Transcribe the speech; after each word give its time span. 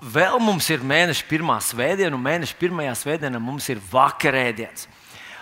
vēl 0.00 0.38
mums 0.42 0.68
ir 0.70 0.84
mēneša 0.86 1.26
pirmā 1.28 1.58
svētdiena, 1.64 2.14
un 2.16 2.24
mēneša 2.24 2.56
pirmajā 2.60 2.94
svētdienā 3.02 3.40
mums 3.42 3.68
ir 3.72 3.80
vakarēdiens. 3.90 4.86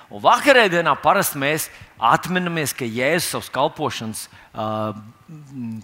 Un 0.06 0.22
vakarēdienā 0.22 0.94
parasti 1.02 1.40
mēs 1.42 1.68
atminamies, 1.98 2.74
ka 2.77 2.87
Jēzus 2.87 3.32
savas 3.32 3.50
kalpošanas 3.53 4.27
uh, 4.54 4.95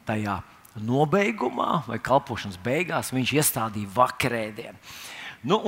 tajā 0.06 0.38
nobeigumā 0.79 1.82
vai 1.88 1.98
kalpošanas 2.00 2.61
beigās 2.62 3.11
viņš 3.12 3.35
iestādīja 3.40 3.90
vakarēdienu. 3.96 4.79
Nu, 5.43 5.59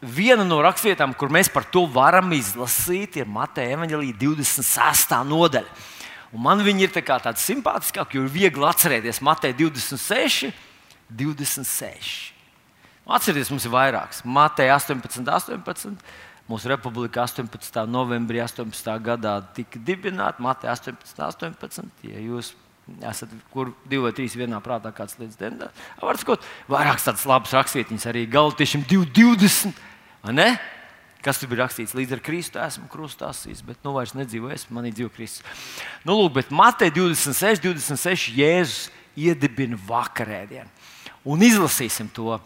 viena 0.00 0.44
no 0.46 0.58
rakstvietām, 0.64 1.12
kur 1.14 1.30
mēs 1.30 1.52
par 1.52 1.68
to 1.68 1.84
varam 1.86 2.32
izlasīt, 2.34 3.20
ir 3.20 3.28
Mateja 3.30 3.76
Evanģelīja 3.76 4.18
26. 4.24 5.14
nodaļa. 5.28 5.80
Un 6.32 6.40
man 6.40 6.64
viņa 6.64 6.86
ir 6.86 6.94
tā 6.94 7.04
tāda 7.04 7.36
simpātiskāka, 7.36 8.16
jo 8.16 8.24
ir 8.24 8.32
viegli 8.32 8.64
atcerēties 8.64 9.20
Mateja 9.20 9.54
26, 9.58 10.48
26. 11.12 12.31
Atcerieties, 13.02 13.50
mums 13.50 13.64
ir 13.66 13.72
vairāks. 13.74 14.22
Mateja 14.24 14.76
18, 14.78 15.24
18. 15.26 15.96
Mūsu 16.50 16.68
republika 16.70 17.22
18. 17.24 17.86
novembrī 17.90 18.42
18. 18.42 18.98
gadā 19.02 19.38
tika 19.56 19.80
dibināta. 19.82 20.42
Mateja 20.42 20.74
18, 20.76 21.18
18. 21.18 21.90
Ja 22.06 22.22
jūs 22.22 22.52
esat 23.06 23.30
kur 23.52 23.72
divi 23.86 24.02
vai 24.04 24.12
trīs 24.14 24.34
vienā 24.38 24.58
prātā, 24.62 24.90
kāds 24.94 25.14
līdz 25.20 25.38
dienā, 25.38 25.68
var 26.02 26.18
sakot, 26.18 26.44
vairākas 26.70 27.06
tādas 27.06 27.26
labas 27.30 27.54
rakstvietiņas 27.54 28.08
arī 28.10 28.24
Galtiešiem 28.30 28.84
220. 28.90 29.76
Kas 31.22 31.38
tur 31.38 31.52
bija 31.52 31.62
rakstīts? 31.62 31.94
Līdz 31.94 32.16
ar 32.16 32.22
Kristu 32.26 32.58
esmu 32.58 32.88
krustā 32.90 33.28
sīs, 33.36 33.60
bet 33.62 33.78
nu 33.86 33.94
vairs 33.94 34.16
nedzīvoju 34.18 34.56
es, 34.56 34.66
manī 34.74 34.90
dzīvo 34.90 35.12
Kristus. 35.14 35.46
Nu, 36.02 36.16
lūk, 36.18 36.32
bet 36.40 36.50
Matei 36.50 36.90
26, 36.90 37.62
26 37.62 38.34
Jēzus 38.34 38.88
iedibina 39.14 39.78
vakarēdienu. 39.86 40.66
Un 41.30 41.44
izlasīsim 41.46 42.10
to 42.10 42.40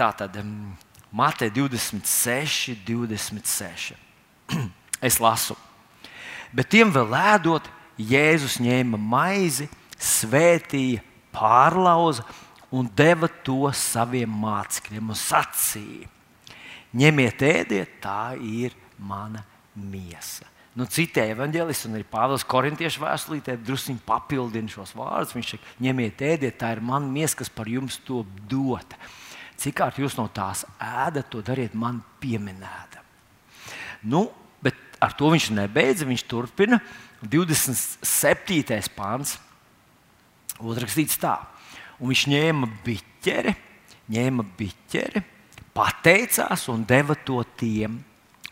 tātad 0.00 0.38
um, 0.40 0.72
Matei 1.12 1.50
26, 1.52 2.78
26. 2.86 3.98
es 5.08 5.18
lasu. 5.22 5.56
Bet 6.50 6.72
tiem 6.72 6.92
vēl 6.94 7.12
ēdot, 7.34 7.68
Jēzus 8.00 8.56
ņēma 8.64 8.96
maizi, 8.96 9.68
svētīja, 10.00 11.02
pārlauza 11.34 12.24
un 12.72 12.88
deva 12.96 13.28
to 13.44 13.68
saviem 13.76 14.32
mācekļiem 14.40 15.12
un 15.12 15.18
sacīja 15.18 16.08
ņemiet, 16.96 17.42
ēdiet, 17.42 17.98
tā 18.02 18.34
ir 18.36 18.74
mana 18.98 19.44
miesa. 19.74 20.46
Nu, 20.78 20.86
Citēji 20.86 21.34
evanģēlists 21.34 21.88
un 21.88 21.96
arī 21.98 22.06
Pāvils 22.06 22.46
Korintiešu 22.46 23.02
vēstulītē 23.02 23.56
druskuļi 23.58 24.02
papildina 24.06 24.70
šos 24.70 24.94
vārdus. 24.96 25.34
Viņš 25.34 25.54
saka, 25.56 25.72
ņemiet, 25.82 26.22
ēdiet, 26.24 26.56
tā 26.60 26.70
ir 26.76 26.82
mana 26.86 27.10
miesa, 27.10 27.40
kas 27.40 27.50
par 27.52 27.68
jums 27.70 27.98
to 28.06 28.22
dota. 28.50 28.98
Cik 29.60 29.76
kārt 29.76 29.98
jūs 30.00 30.16
no 30.16 30.24
tās 30.32 30.64
ēdat, 30.80 31.28
to 31.28 31.42
dariet 31.44 31.74
man 31.76 32.00
pieminēta. 32.22 33.02
Nu, 34.08 34.30
bet 34.64 34.78
ar 35.02 35.12
to 35.18 35.28
viņš 35.32 35.50
nebeidza. 35.52 36.08
Viņš 36.08 36.24
turpina 36.30 36.80
27. 37.20 38.80
pāns. 38.96 39.36
Uzrakstīts 40.60 41.16
tā, 41.20 41.38
un 42.00 42.12
viņš 42.12 42.24
ņēma 42.28 42.68
biķeri, 42.84 43.54
ņēma 44.12 44.44
biķeri 44.58 45.22
pateicās 45.76 46.66
un 46.72 46.84
deva 46.84 47.16
to 47.16 47.40
tiem. 47.56 48.00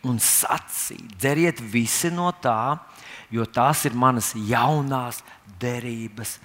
Un 0.07 0.15
sacīja, 0.23 1.09
dzeriet 1.19 1.57
visi 1.59 2.07
no 2.07 2.29
tā, 2.31 2.79
jo 3.27 3.43
tās 3.43 3.81
ir 3.83 3.97
manas 3.99 4.29
jaunās 4.31 5.19
derības 5.59 6.37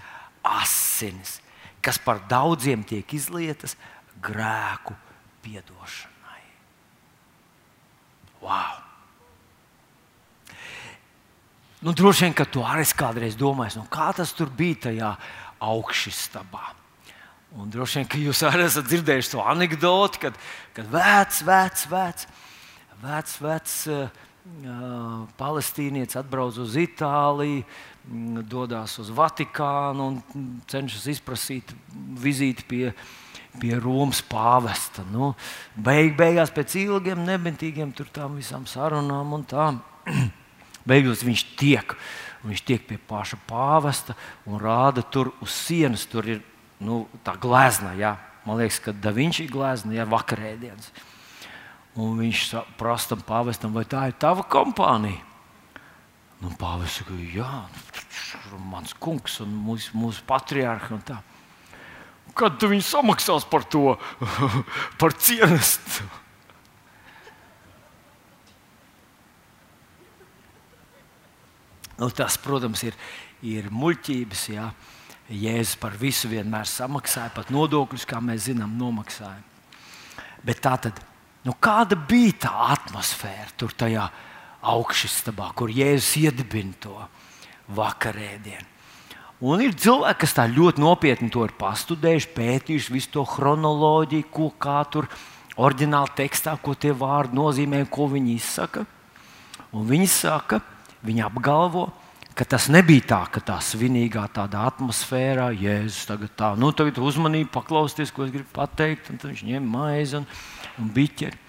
asinis, 0.43 1.37
kas 1.79 2.01
par 2.03 2.19
daudziem 2.27 2.83
tiek 2.83 3.15
izlietas 3.15 3.77
grēku 4.25 4.97
piedošanai. 5.45 6.43
Wow! 8.45 8.81
Nu, 11.85 11.93
droši 11.93 12.25
vien, 12.25 12.37
ka 12.37 12.47
tu 12.49 12.63
arī 12.65 12.87
kādreiz 12.97 13.37
domāji, 13.37 13.77
nu, 13.77 13.85
kā 13.93 14.09
tas 14.17 14.33
tur 14.33 14.49
bija 14.49 14.87
tajā 14.87 15.11
augšstabā. 15.65 16.73
Un 17.61 17.69
droši 17.71 18.01
vien, 18.01 18.07
ka 18.09 18.19
jūs 18.19 18.41
arī 18.49 18.65
esat 18.67 18.89
dzirdējuši 18.89 19.35
to 19.35 19.43
anekdoti, 19.45 20.23
kad, 20.25 20.39
kad 20.75 20.89
vecs, 20.91 21.43
vecs, 21.47 21.85
vecs, 21.93 22.27
vecs, 23.05 23.37
vecs 23.45 23.77
uh, 23.93 24.25
palestīnietis 25.39 26.19
atbrauc 26.19 26.57
uz 26.65 26.75
Itāliju, 26.81 27.63
mm, 28.09 28.47
dodas 28.51 28.97
uz 28.99 29.13
Vatikānu 29.15 30.09
un 30.09 30.49
cenšas 30.73 31.07
izprasīt 31.15 31.77
vizīti 32.25 32.67
pie, 32.69 32.89
pie 33.61 33.77
Romas 33.81 34.21
pāvesta. 34.27 35.05
Nu, 35.11 35.33
beig, 35.77 36.15
beigās 36.19 36.53
pēc 36.55 36.77
ilgiem, 36.83 37.25
nebentīgiem 37.27 37.93
tam 38.13 38.39
visām 38.41 38.67
sarunām 38.71 39.35
un 39.37 39.45
tām. 39.49 39.83
Beigās 40.89 41.25
viņš 41.25 41.45
tiek. 41.57 41.97
Viņš 42.45 42.63
tiek 42.69 42.83
pie 42.85 42.99
paša 43.01 43.39
pāvesta 43.49 44.17
un 44.45 44.61
rāda 44.61 45.01
tur 45.03 45.33
uz 45.41 45.55
sienas. 45.55 46.05
Tur 46.11 46.29
ir 46.29 46.43
nu, 46.85 47.07
tā 47.25 47.39
glezna, 47.41 47.95
jā. 47.97 48.17
man 48.45 48.61
liekas, 48.61 48.83
ka 48.85 48.93
Davinčī 48.93 49.49
glezna 49.49 49.97
ir 49.97 50.11
vakarēdienas. 50.13 50.91
Un 51.97 52.19
viņš 52.19 52.49
prasa 52.77 53.15
tam 53.15 53.23
pāvestam, 53.25 53.73
vai 53.73 53.87
tā 53.89 54.09
ir 54.11 54.19
tava 54.19 54.45
kompānija? 54.51 55.23
Nu, 56.43 56.51
Pāvests 56.61 57.01
saka, 57.01 57.15
jā, 57.33 57.63
mans 58.69 58.93
kungs 59.01 59.39
un 59.41 59.55
mūsu, 59.65 59.95
mūsu 59.97 60.25
patriārha. 60.29 60.99
Kad 62.35 62.59
tu 62.59 62.71
viņu 62.73 62.83
samaksās 62.83 63.47
par 63.47 63.67
to, 63.71 63.95
par 65.01 65.15
cienestu? 65.15 66.07
Nu, 71.95 72.11
tas, 72.11 72.35
protams, 72.43 72.83
ir, 72.83 72.97
ir 73.47 73.71
muļķības. 73.71 74.45
Jā. 74.51 74.69
Jēzus 75.31 75.79
par 75.81 75.95
visu 75.97 76.29
vienmēr 76.29 76.69
samaksāja, 76.69 77.33
pat 77.33 77.49
nodokļus, 77.55 78.05
kā 78.09 78.19
mēs 78.21 78.51
zinām, 78.51 78.75
nomaksāja. 78.77 79.41
Bet 80.45 80.61
tā 80.67 80.75
tad, 80.85 80.99
nu, 81.47 81.55
kāda 81.57 81.97
bija 81.97 82.35
tā 82.45 82.53
atmosfēra 82.75 83.55
tur 83.57 83.73
tajā 83.73 84.05
augšstabā, 84.75 85.49
kur 85.57 85.73
Jēzus 85.73 86.19
iedibina 86.27 86.77
to 86.83 86.99
vakarēdienu? 87.79 88.74
Un 89.45 89.61
ir 89.61 89.75
cilvēki, 89.77 90.23
kas 90.23 90.33
tā 90.39 90.47
ļoti 90.49 90.81
nopietni 90.81 91.29
to 91.33 91.43
ir 91.45 91.53
pastudējuši, 91.59 92.31
pētījuši 92.33 92.95
visu 92.95 93.11
to 93.13 93.25
chronoloģiju, 93.29 94.29
ko 94.33 94.47
kā 94.57 94.79
tur 94.89 95.09
oriģinālā 95.61 96.15
tekstā, 96.17 96.55
ko 96.63 96.73
tie 96.73 96.95
vārdi 96.97 97.37
nozīmē, 97.37 97.83
ko 97.93 98.07
viņi 98.09 98.39
izsaka. 98.39 98.87
Un 99.75 99.85
viņi 99.91 100.09
saka, 100.09 100.63
viņi 101.05 101.27
apgalvo, 101.27 101.91
ka 102.39 102.47
tas 102.49 102.71
nebija 102.73 103.05
tā, 103.11 103.21
ka 103.35 103.43
tā 103.45 103.59
svinīgā 103.61 104.25
tādā 104.33 104.65
atmosfērā, 104.71 105.51
Jēzus 105.61 106.09
tagad 106.09 106.33
tā, 106.39 106.55
nu, 106.57 106.73
tagad 106.73 107.03
uzmanīgi 107.05 107.51
paklausties, 107.53 108.15
ko 108.15 108.25
es 108.25 108.33
gribu 108.33 108.49
pateikt, 108.57 109.13
un 109.13 109.21
viņš 109.23 109.45
ņem 109.51 109.69
maizi 109.77 110.19
un, 110.23 110.27
un 110.81 110.89
biķeri. 110.95 111.43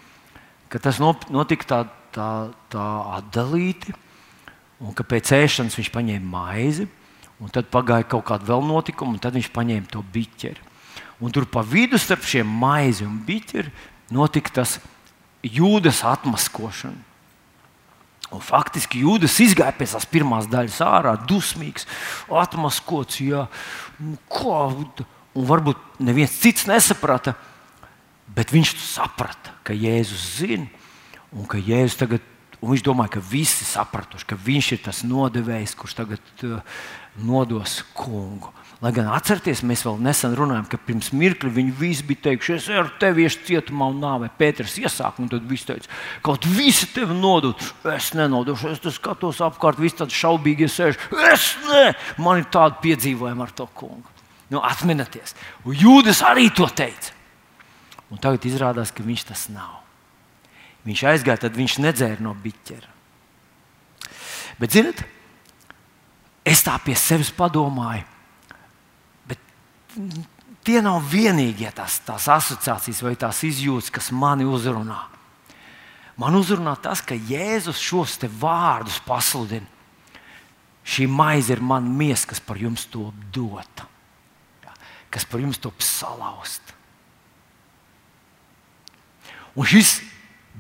Ka 0.68 0.84
tas 0.84 1.00
notika 1.00 1.72
tā, 1.72 1.80
tā, 2.12 2.30
tā 2.76 2.92
atdalīti, 3.22 3.96
un 4.84 4.92
ka 4.98 5.08
pēc 5.08 5.32
ēšanas 5.40 5.80
viņš 5.80 5.94
paņēma 5.96 6.32
maizi, 6.36 6.90
un 7.40 7.52
tad 7.52 7.68
pagāja 7.72 8.08
kaut 8.16 8.26
kāda 8.30 8.48
vēl 8.54 8.64
notikuma, 8.68 9.16
un 9.16 9.22
tad 9.22 9.36
viņš 9.36 9.52
paņēma 9.56 9.92
to 9.92 10.04
biķeri. 10.14 10.72
Un 11.24 11.32
tur 11.32 11.48
pa 11.48 11.64
vidu 11.64 12.00
starp 12.00 12.26
šiem 12.28 12.48
maizi 12.48 13.06
un 13.08 13.20
biķeri 13.28 13.72
notika 14.14 14.62
tas 14.62 14.78
jūdas 15.46 16.04
atmaskošana. 16.08 17.16
Un 18.34 18.42
faktiski 18.42 19.04
Jūdas 19.04 19.36
izgāja 19.44 19.76
pēc 19.78 19.94
tās 19.94 20.08
pirmās 20.10 20.48
daļas 20.50 20.80
ārā, 20.82 21.14
dusmīgs, 21.30 21.86
atmaskots. 22.26 23.20
Jā, 23.22 23.46
ko, 24.32 24.56
un 25.38 25.46
varbūt 25.46 26.02
neviens 26.04 26.34
cits 26.42 26.66
nesaprata, 26.68 27.36
bet 28.36 28.54
viņš 28.56 28.74
saprata, 28.82 29.54
ka 29.64 29.78
Jēzus 29.78 30.26
zina, 30.40 30.66
un 31.36 31.46
ka 31.50 31.62
Jēzus 31.62 32.00
tagad, 32.02 32.26
un 32.58 32.74
viņš 32.74 32.86
domāja, 32.88 33.14
ka 33.16 33.24
visi 33.30 33.68
sapratuši, 33.68 34.30
ka 34.32 34.40
viņš 34.42 34.72
ir 34.74 34.84
tas 34.90 35.04
nodevējs, 35.06 35.78
kurš 35.78 35.98
tagad 36.02 36.46
uh, 36.48 36.82
nodos 37.24 37.84
kungu. 37.96 38.52
Lai 38.84 38.92
gan 38.94 39.08
atcerieties, 39.16 39.62
mēs 39.66 39.86
vēl 39.88 40.02
nesen 40.04 40.34
runājām, 40.36 40.66
ka 40.70 40.78
pirms 40.84 41.14
mirkli 41.16 41.50
viņi 41.54 41.72
visi 41.80 42.04
bija 42.06 42.26
teikuši, 42.28 42.56
es 42.58 42.66
ar 42.76 42.90
tevi 43.00 43.24
iešu 43.24 43.46
cietumā 43.48 43.88
un 43.94 44.02
nāvē. 44.04 44.28
Pēters 44.36 44.76
iesāk, 44.82 45.22
un 45.24 45.32
tad 45.32 45.46
viss 45.48 45.66
teica, 45.66 45.88
kaut 46.26 46.46
visi 46.58 46.90
tevi 46.94 47.16
nodod. 47.16 47.62
Es 47.96 48.12
nenodošu, 48.18 48.74
es 48.76 48.98
skatos 48.98 49.40
apkārt, 49.46 49.80
visi 49.82 50.02
tādi 50.02 50.18
šaubīgi 50.18 50.68
sēž. 50.70 51.00
Es 51.32 51.48
ne, 51.70 51.86
man 52.22 52.44
ir 52.44 52.50
tāda 52.52 52.78
piedzīvojuma 52.84 53.48
ar 53.48 53.56
to 53.56 53.70
kungu. 53.80 54.12
Nu, 54.52 54.60
atminieties, 54.62 55.34
Jūdas 55.66 56.22
arī 56.28 56.52
to 56.54 56.68
teica. 56.70 57.16
Un 58.14 58.22
tagad 58.22 58.46
izrādās, 58.46 58.92
ka 58.94 59.04
viņš 59.04 59.24
tas 59.32 59.48
nav. 59.50 59.80
Viņš 60.86 61.02
aizgāja, 61.10 61.48
tad 61.48 61.56
viņš 61.58 61.80
nedzēra 61.82 62.22
no 62.22 62.36
biķera. 62.38 62.92
Bet, 64.62 64.76
zinot, 64.76 65.02
es 66.46 66.62
tā 66.64 66.78
pie 66.86 66.96
sevis 67.00 67.34
padomāju 67.34 68.06
tie 70.66 70.82
nav 70.84 71.04
vienīgie 71.12 71.70
tās, 71.76 72.00
tās 72.06 72.28
asociācijas 72.32 73.04
vai 73.06 73.14
tās 73.20 73.44
izjūtas, 73.46 73.92
kas 73.94 74.12
mani 74.12 74.48
uzrunā. 74.50 74.98
Man 76.20 76.38
uzrunā 76.40 76.74
tas, 76.82 77.04
ka 77.04 77.16
Jēzus 77.16 77.82
šos 77.84 78.18
vārdus 78.40 79.02
pasludina. 79.06 79.68
Šī 80.86 81.08
maize 81.10 81.50
ir 81.54 81.64
mana 81.66 81.90
miesa, 81.90 82.28
kas 82.30 82.40
par 82.40 82.60
jums 82.62 82.86
to 82.94 83.10
dota, 83.34 83.88
kas 85.10 85.26
par 85.26 85.42
jums 85.42 85.58
to 85.58 85.72
salauzt. 85.82 86.62
Un 89.58 89.66
šis 89.66 89.98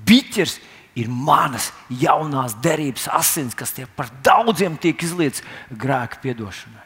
biķers 0.07 0.57
ir 0.57 0.74
manas 1.11 1.71
jaunās 1.91 2.55
derības 2.63 3.09
asins, 3.11 3.55
kas 3.57 3.75
tie 3.75 3.85
par 3.85 4.07
daudziem 4.23 4.77
tiek 4.79 5.01
izlietas 5.03 5.43
grēka 5.69 6.21
piedošanai. 6.23 6.85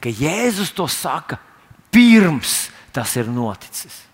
Ka 0.00 0.12
Jēzus 0.12 0.72
to 0.76 0.88
saka 0.88 1.38
pirms 1.92 2.70
tas 2.96 3.12
ir 3.20 3.28
noticis. 3.28 4.06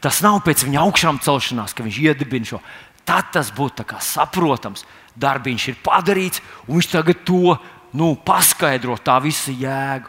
Tas 0.00 0.22
nav 0.24 0.40
pēc 0.46 0.64
viņa 0.64 0.80
augšām 0.80 1.18
celšanās, 1.20 1.74
ka 1.74 1.84
viņš 1.84 1.98
iedibina 2.06 2.48
šo. 2.48 2.60
Tad 3.04 3.32
tas 3.34 3.50
būtu 3.52 3.84
saprotams. 4.00 4.86
Darbiņš 5.20 5.68
ir 5.68 5.80
padarīts, 5.84 6.40
un 6.68 6.78
viņš 6.78 6.88
tagad 6.92 7.24
to 7.26 7.56
nu, 7.92 8.14
paskaidro, 8.14 8.94
tā 9.02 9.18
visa 9.20 9.50
jēga. 9.50 10.08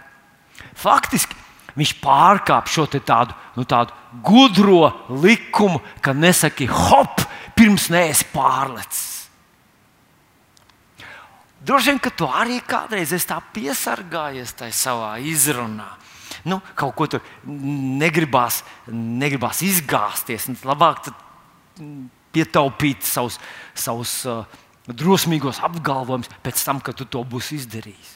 Faktiski 0.77 1.35
viņš 1.75 1.95
pārkāp 2.03 2.69
šo 2.69 2.85
tādu, 2.91 3.33
nu, 3.57 3.65
tādu 3.65 3.95
gudro 4.23 4.91
likumu, 5.09 5.81
ka 6.01 6.13
nesaki 6.13 6.67
hop, 6.69 7.23
pirms 7.61 7.91
neesi 7.93 8.25
pārlecis. 8.33 9.09
Droši 11.61 11.91
vien, 11.91 11.99
ka 12.01 12.09
tu 12.09 12.25
arī 12.25 12.57
kādreiz 12.65 13.11
esi 13.13 13.27
tā 13.29 13.37
piesargājies 13.53 14.55
tajā 14.57 14.73
savā 14.73 15.11
izrunā. 15.21 15.91
Nu, 16.49 16.57
kaut 16.73 16.95
ko 16.97 17.05
tur 17.05 17.21
negribās, 17.45 18.63
negribās 18.89 19.61
izgāzties. 19.61 20.47
Labāk 20.65 21.11
pietaupīt 22.33 23.05
savus, 23.05 23.37
savus 23.77 24.15
uh, 24.25 24.41
drosmīgos 24.89 25.61
apgalvojumus 25.61 26.33
pēc 26.41 26.65
tam, 26.65 26.81
kad 26.81 26.97
tu 26.97 27.05
to 27.05 27.21
būsi 27.21 27.59
izdarījis. 27.61 28.15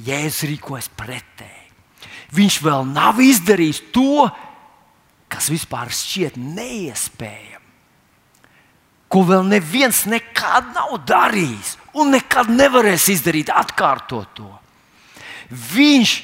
Jēzus 0.00 0.48
rīkojas 0.48 0.88
pretēji. 0.96 1.58
Viņš 2.32 2.62
vēl 2.64 2.88
nav 2.88 3.20
izdarījis 3.20 3.84
to, 3.92 4.30
kas 5.28 5.52
vispār 5.52 5.92
šķiet 5.92 6.40
neiespējami. 6.40 7.51
Ko 9.12 9.26
vēl 9.28 9.44
neviens 9.44 10.06
nekad 10.08 10.72
nav 10.72 10.96
darījis 11.04 11.76
un 12.00 12.14
nekad 12.14 12.48
nevarēs 12.48 13.10
izdarīt, 13.12 13.52
atkārtot 13.52 14.30
to. 14.38 14.48
Viņš 15.52 16.14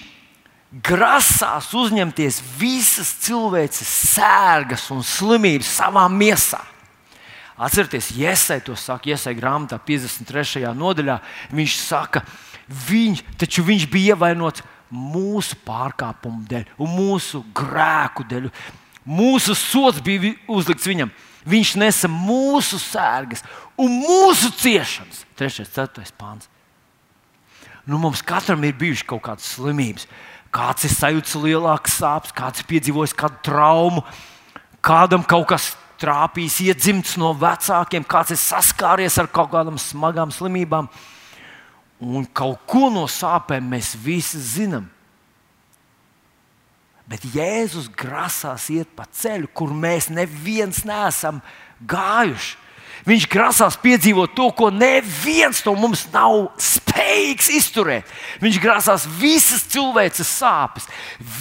grasās 0.85 1.69
uzņemties 1.77 2.41
visas 2.59 3.13
cilvēces 3.25 3.89
sērgas 4.15 4.89
un 4.95 5.05
slimības 5.05 5.71
savā 5.81 6.07
miesā. 6.13 6.61
Atcerieties, 7.59 8.13
Iesai 8.15 8.61
to 8.63 8.77
saka, 8.79 9.11
Iesai 9.11 9.35
grāmatā 9.35 9.81
53. 9.83 10.69
nodaļā. 10.79 11.19
Viņš 11.51 11.79
saka, 11.83 12.23
viņš, 12.89 13.25
taču 13.41 13.65
viņš 13.67 13.89
bija 13.91 14.15
ievainots 14.15 14.63
mūsu 14.95 15.59
pārkāpumu 15.67 16.47
dēļ 16.49 16.69
mūsu 16.79 17.43
grēku 17.57 18.25
dēļ. 18.29 18.47
Mūsu 19.09 19.57
sots 19.59 20.01
bija 20.05 20.37
uzlikts 20.47 20.87
viņam. 20.87 21.11
Viņš 21.47 21.75
nesa 21.79 22.11
mūsu 22.11 22.81
sērgas 22.83 23.45
un 23.79 24.01
mūsu 24.03 24.51
ciešanas. 24.59 25.25
3. 25.39 25.63
un 25.63 25.71
4. 25.75 26.09
pāns. 26.19 26.49
Nu, 27.89 27.97
mums 28.01 28.21
katram 28.27 28.65
ir 28.67 28.77
bijušas 28.77 29.07
kaut 29.09 29.23
kādas 29.25 29.47
slimības. 29.55 30.09
Kāds 30.53 30.85
ir 30.85 30.93
sajūta 30.93 31.41
lielākas 31.45 31.99
sāpes, 32.01 32.35
kāds 32.37 32.61
ir 32.61 32.69
piedzīvojis 32.69 33.15
kādu 33.17 33.39
traumu, 33.45 34.03
kādam 34.85 35.25
kaut 35.29 35.47
kas 35.53 35.71
trāpījis, 36.01 36.61
iedzimts 36.69 37.17
no 37.21 37.33
vecākiem, 37.37 38.05
kāds 38.09 38.35
ir 38.35 38.41
saskāries 38.41 39.19
ar 39.21 39.31
kaut 39.33 39.51
kādām 39.55 39.79
smagām 39.81 40.33
slimībām. 40.35 40.89
Un 41.99 42.29
kaut 42.31 42.63
ko 42.71 42.89
no 42.93 43.07
sāpēm 43.11 43.73
mēs 43.73 43.95
visi 43.99 44.41
zinām. 44.41 44.87
Bet 47.09 47.25
Jēzus 47.33 47.89
grasās 47.97 48.69
iet 48.73 48.91
pa 48.97 49.07
ceļu, 49.09 49.49
kur 49.57 49.73
mēs 49.73 50.11
neviens 50.13 50.83
neesam 50.89 51.41
gājuši. 51.89 52.57
Viņš 53.09 53.25
grasās 53.31 53.79
piedzīvot 53.81 54.35
to, 54.37 54.49
ko 54.53 54.69
neviens 54.75 55.63
no 55.65 55.73
mums 55.79 56.03
nav 56.13 56.51
spējīgs 56.61 57.49
izturēt. 57.57 58.11
Viņš 58.43 58.59
grasās 58.61 59.07
visas 59.21 59.63
cilvēces 59.71 60.29
sāpes, 60.29 60.89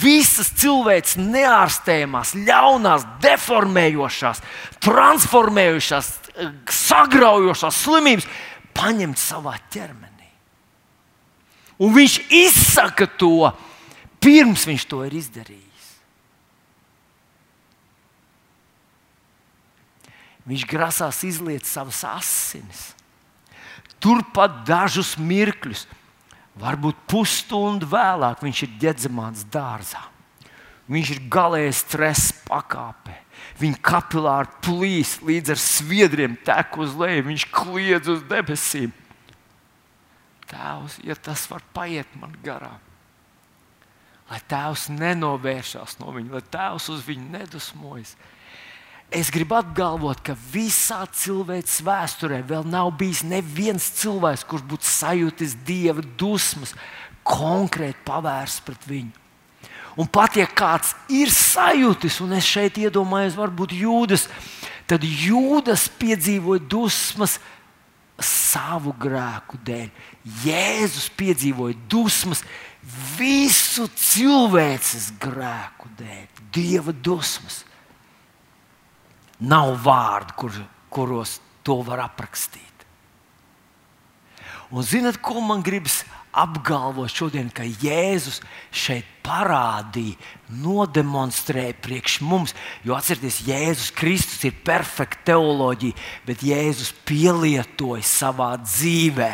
visas 0.00 0.52
cilvēces 0.56 1.18
neārstējamās, 1.20 2.32
ļaunās, 2.46 3.04
deformējošās, 3.24 4.40
transformējošās, 4.86 6.12
sagraujošās 6.72 7.82
slimības 7.84 8.28
paņemt 8.78 9.20
savā 9.20 9.58
ķermenī. 9.74 10.30
Un 11.82 11.92
viņš 11.94 12.20
izsaka 12.34 13.10
to 13.18 13.50
pirms 14.22 14.66
viņš 14.68 14.86
to 14.90 15.02
ir 15.06 15.16
izdarījis. 15.18 15.68
Viņš 20.48 20.64
grasās 20.68 21.20
izliet 21.28 21.68
savas 21.68 22.00
asinis. 22.08 22.82
Turpat 24.00 24.62
dažus 24.64 25.16
mirkļus, 25.20 25.84
varbūt 26.58 27.02
pusstundu 27.10 27.88
vēlāk, 27.90 28.40
viņš 28.46 28.62
ir 28.64 28.76
ģedzamāts 28.84 29.44
dārzā. 29.52 30.06
Viņš 30.88 31.10
ir 31.12 31.24
galēji 31.28 31.74
stresa 31.76 32.36
pakāpē. 32.46 33.18
Viņa 33.58 33.80
kapilāri 33.84 34.50
plīs 34.64 35.18
līdz 35.26 35.52
ar 35.52 35.60
sviedriem, 35.60 36.38
tek 36.46 36.78
uz 36.80 36.94
leju, 36.96 37.26
viņš 37.28 37.44
kliedz 37.52 38.08
uz 38.14 38.22
debesīm. 38.30 38.94
Tēvs, 40.48 40.96
ja 41.04 41.16
tas 41.18 41.44
var 41.50 41.64
paiet 41.76 42.14
man 42.16 42.32
garām, 42.44 42.78
lai 44.28 44.40
Tēvs 44.48 44.88
nenovēršās 44.94 45.98
no 46.02 46.12
viņa, 46.16 46.34
lai 46.36 46.44
Tēvs 46.52 46.90
uz 46.94 47.06
viņu 47.08 47.30
nedusmojas, 47.36 48.16
Es 49.08 49.30
gribu 49.32 49.56
apgalvot, 49.56 50.18
ka 50.20 50.34
visā 50.52 51.00
cilvēces 51.16 51.80
vēsturē 51.80 52.42
vēl 52.44 52.66
nav 52.68 52.90
bijis 53.00 53.22
neviens 53.24 53.86
cilvēks, 54.02 54.44
kurš 54.44 54.66
būtu 54.68 54.84
sajūtis 54.84 55.54
dieva 55.64 56.04
dusmas, 56.20 56.74
konkrēti 57.24 58.04
pavērsts 58.04 58.66
pret 58.66 58.84
viņu. 58.84 59.14
Un 59.98 60.06
pat 60.12 60.36
ja 60.36 60.44
kāds 60.46 60.92
ir 61.10 61.32
sajūtis, 61.32 62.20
un 62.20 62.36
es 62.36 62.46
šeit 62.46 62.76
iedomājos, 62.78 63.38
varbūt 63.40 63.72
jūdas, 63.80 64.28
tad 64.86 65.02
jūdas 65.02 65.88
piedzīvoja 65.98 66.68
dusmas 66.68 67.38
savu 68.20 68.92
grēku 69.00 69.56
dēļ. 69.64 69.88
Jēzus 70.44 71.08
piedzīvoja 71.16 71.80
dusmas 71.88 72.44
visu 73.18 73.88
cilvēces 73.98 75.10
grēku 75.20 75.90
dēļ, 75.98 76.44
dieva 76.54 76.94
dusmas. 76.94 77.64
Nav 79.38 79.76
vārdu, 79.84 80.34
kur, 80.38 80.62
kuros 80.90 81.38
to 81.66 81.80
var 81.86 82.02
aprakstīt. 82.08 82.64
Un 84.68 84.84
zinat, 84.84 85.16
ko 85.24 85.40
man 85.40 85.62
gribas 85.64 86.02
apgalvot 86.36 87.10
šodien, 87.12 87.48
ka 87.54 87.64
Jēzus 87.64 88.42
šeit 88.74 89.06
parādīja, 89.24 90.18
nodemonstrēja 90.60 91.76
priekš 91.84 92.18
mums. 92.24 92.54
Jo 92.84 92.96
atcerieties, 92.98 93.40
Jēzus 93.48 93.92
Kristus 93.96 94.44
ir 94.48 94.56
perfekta 94.64 95.32
teoloģija, 95.32 95.96
bet 96.28 96.44
Jēzus 96.44 96.92
pielietoja 97.08 98.04
savā 98.04 98.54
dzīvē, 98.60 99.32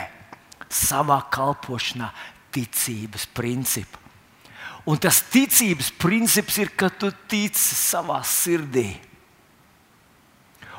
savā 0.74 1.20
kalpošanā 1.34 2.12
ticības 2.54 3.26
principu. 3.34 4.00
Un 4.84 5.00
tas 5.00 5.22
ticības 5.32 5.90
princips 5.96 6.58
ir, 6.60 6.74
ka 6.76 6.90
tu 6.92 7.08
tici 7.28 7.74
savā 7.76 8.20
sirdī 8.28 8.88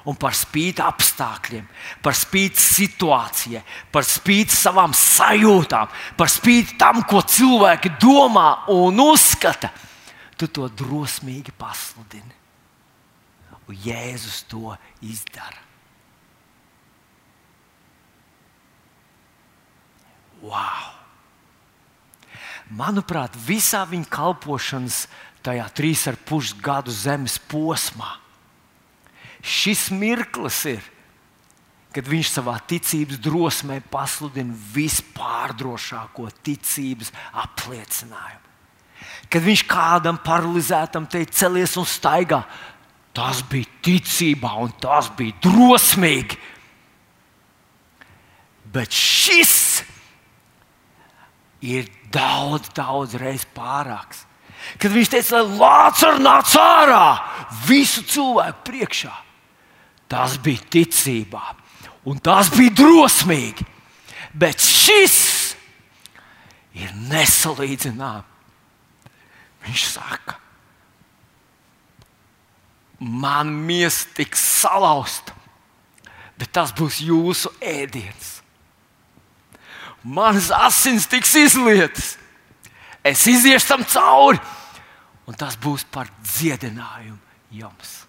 un 0.05 0.17
par 0.21 0.35
spīti 0.37 0.83
apstākļiem, 0.85 1.65
par 2.05 2.13
spīti 2.17 2.61
situācijai, 2.61 3.63
par 3.91 4.05
spīti 4.05 4.53
savām 4.53 4.93
sajūtām, 4.93 5.89
par 6.17 6.29
spīti 6.29 6.77
tam, 6.77 7.01
ko 7.09 7.23
cilvēki 7.25 7.95
domā 8.01 8.67
un 8.73 9.01
uzskata, 9.01 9.71
tu 10.37 10.49
to 10.53 10.69
drosmīgi 10.69 11.55
pasludini. 11.57 12.43
Un 13.65 13.79
Jēzus 13.81 14.43
to 14.45 14.75
izdara. 15.01 15.63
Wow! 20.45 20.94
Manuprāt, 22.73 23.35
visā 23.45 23.83
viņa 23.85 24.09
kalpošanas 24.09 25.05
tajā 25.45 25.65
trīs 25.77 26.07
ar 26.09 26.17
pus 26.25 26.53
gadu 26.57 26.91
zemes 26.91 27.37
posmā 27.37 28.15
šis 29.45 29.89
mirklis 29.93 30.63
ir, 30.73 30.85
kad 31.95 32.07
viņš 32.09 32.31
savā 32.33 32.57
ticības 32.67 33.21
drosmē 33.23 33.77
pasludina 33.91 34.55
vispārdrošāko 34.73 36.27
ticības 36.43 37.13
apliecinājumu. 37.45 38.41
kad 39.29 39.41
viņš 39.41 39.61
kādam 39.67 40.17
paralizētam 40.21 41.07
teica, 41.09 41.33
celies 41.33 41.73
un 41.77 41.85
staigā. 41.85 42.43
Tas 43.11 43.41
bija 43.41 43.65
ticībā, 43.81 44.51
un 44.61 44.71
tas 44.79 45.09
bija 45.09 45.33
drosmīgi. 45.41 46.37
Bet 48.71 48.91
šis 48.91 49.83
ir 51.61 51.89
daudz, 52.13 52.69
daudz 52.75 53.15
reizes 53.19 53.47
pārāks. 53.55 54.23
Kad 54.81 54.93
viņš 54.95 55.11
teica, 55.13 55.41
lai 55.41 55.59
Lācis 55.59 56.21
nāc 56.23 56.55
ārā 56.57 57.05
visu 57.67 58.01
cilvēku 58.09 58.65
priekšā, 58.69 59.13
tas 60.09 60.37
bija 60.41 60.63
ticībā, 60.73 61.43
un 62.09 62.21
tas 62.23 62.49
bija 62.53 62.73
drosmīgi. 62.81 63.67
Bet 64.35 64.59
šis 64.59 65.19
ir 66.75 66.91
nesalīdzināms. 67.11 68.31
Viņš 69.65 69.83
saka, 69.95 70.35
man 72.99 73.49
miesa 73.65 74.11
tiks 74.13 74.43
salauzta, 74.61 75.33
bet 76.37 76.51
tas 76.53 76.69
būs 76.75 76.99
jūsu 77.01 77.49
ēdiens. 77.65 78.44
Manas 80.05 80.51
asins 80.53 81.07
tiks 81.09 81.33
izlietas, 81.39 82.13
es 83.01 83.25
iziešu 83.25 83.71
tam 83.71 83.85
cauri, 83.89 84.41
un 85.25 85.33
tas 85.33 85.57
būs 85.57 85.87
par 85.89 86.11
dziedinājumu 86.21 87.17
jums. 87.57 88.03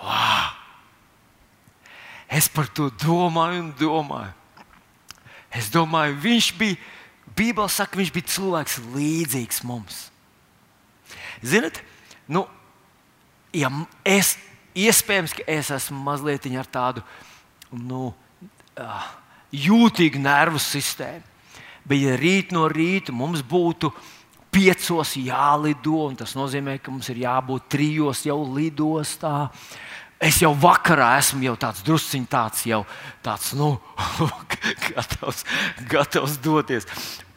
Wow! 0.00 0.54
Es 2.28 2.48
par 2.48 2.68
to 2.72 2.90
domāju 3.00 3.62
un 3.62 3.68
domāju. 3.80 4.32
Es 5.52 5.70
domāju, 5.72 6.16
viņš 6.20 6.48
bija 6.60 6.76
Bībelē 7.36 7.68
saka, 7.72 7.96
viņš 8.00 8.12
bija 8.12 8.32
cilvēks 8.34 8.80
līdzīgs 8.92 9.62
mums. 9.68 10.08
Ziniet, 11.40 11.80
nu, 12.28 12.44
ja 13.56 13.70
es, 14.04 14.34
iespējams, 14.76 15.36
ka 15.38 15.46
es 15.48 15.70
esmu 15.72 16.00
mazliet 16.04 16.48
ar 16.52 16.68
tādu 16.68 17.04
nu, 17.72 18.10
jūtīgu 19.54 20.20
nervu 20.22 20.60
sistēmu. 20.62 21.24
Bet, 21.88 21.98
ja 22.02 22.16
rīt 22.20 22.52
no 22.52 22.66
rīta 22.68 23.14
mums 23.16 23.40
būtu 23.40 23.90
piecos 24.52 25.14
jālido, 25.16 26.08
tas 26.18 26.34
nozīmē, 26.36 26.78
ka 26.82 26.92
mums 26.92 27.08
ir 27.12 27.22
jābūt 27.24 27.68
trijos 27.72 28.24
jau 28.28 28.42
lidostā. 28.44 29.48
Es 30.18 30.40
jau 30.42 30.50
vakarā 30.58 31.12
esmu 31.20 31.46
jau 31.46 31.54
tāds 31.60 31.84
drusciņš, 31.86 32.26
tāds 32.28 32.64
jau 32.66 32.82
tāds, 33.22 33.52
nu, 33.54 33.76
gatavs, 34.90 35.44
gatavs 35.88 36.36
doties. 36.42 36.88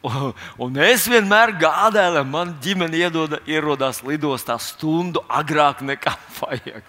Un 0.02 0.80
es 0.82 1.06
vienmēr 1.06 1.54
gādāju, 1.62 2.16
lai 2.16 2.24
man 2.26 2.56
ģimene 2.62 2.98
iedoda, 3.04 3.38
ierodās 3.46 4.02
lidostā 4.02 4.58
stundu 4.58 5.22
agrāk 5.30 5.84
nekā 5.86 6.16
vajag. 6.40 6.82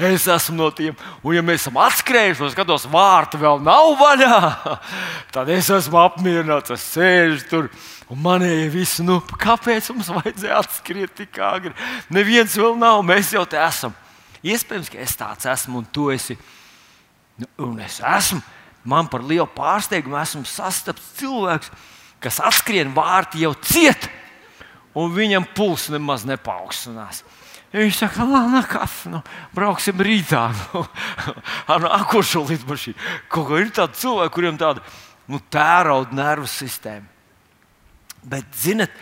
Es 0.00 0.26
esmu 0.30 0.56
no 0.56 0.68
tiem, 0.74 0.96
un 1.22 1.36
ja 1.36 1.42
mēs 1.44 1.64
esam 1.64 1.78
atskrējuši, 1.82 2.44
un 2.46 2.52
skatos, 2.54 2.86
vārti 2.92 3.40
vēl 3.40 3.60
nav 3.64 3.92
vaļā, 4.00 4.38
tad 5.34 5.50
es 5.52 5.70
esmu 5.72 6.00
apmierināts. 6.02 6.72
Es 6.74 6.86
sēžu 6.94 7.46
tur, 7.50 7.68
un 8.12 8.22
manēji 8.24 8.72
visi, 8.72 9.04
nu, 9.06 9.20
kāpēc 9.42 9.92
mums 9.92 10.10
vajadzēja 10.14 10.62
atskriet 10.62 11.14
tik 11.18 11.38
agri? 11.44 11.74
Neviens 12.12 12.56
vēl 12.58 12.76
nav, 12.80 13.04
mēs 13.06 13.34
jau 13.36 13.44
te 13.48 13.60
esam. 13.60 13.94
Iespējams, 14.42 14.90
ka 14.90 14.98
es 15.02 15.16
tāds 15.18 15.48
esmu, 15.52 15.82
un 15.82 15.88
tu 15.94 16.08
esi. 16.14 16.38
Nu, 17.38 17.48
un 17.68 17.78
es 17.84 18.00
esmu, 18.02 18.42
man 18.88 19.08
par 19.10 19.22
lielu 19.24 19.46
pārsteigumu 19.54 20.18
esmu 20.20 20.46
sastaps 20.48 21.14
cilvēks 21.20 21.70
kas 22.22 22.40
atskrien 22.42 22.92
vārti 22.94 23.42
jau 23.42 23.52
ciet, 23.66 24.06
un 24.94 25.12
viņam 25.14 25.46
pulss 25.56 25.90
nemaz 25.92 26.26
nepaukstinās. 26.28 27.22
Viņš 27.72 28.02
saka, 28.02 28.26
labi, 28.28 28.60
kas, 28.68 28.98
nu, 29.08 29.22
brauksim 29.56 30.00
rītā 30.04 30.42
nu, 30.58 30.82
ar 31.72 31.86
nākošo 31.86 32.44
lidmašīnu. 32.50 32.98
Kaut 33.32 33.48
kā 33.48 33.62
ir 33.62 33.72
tādi 33.72 34.00
cilvēki, 34.02 34.34
kuriem 34.34 34.60
tāda 34.60 34.84
nu, 35.32 35.40
tērauda 35.52 36.12
nervu 36.16 36.50
sistēma. 36.50 37.08
Bet, 38.22 38.52
zinot, 38.54 38.92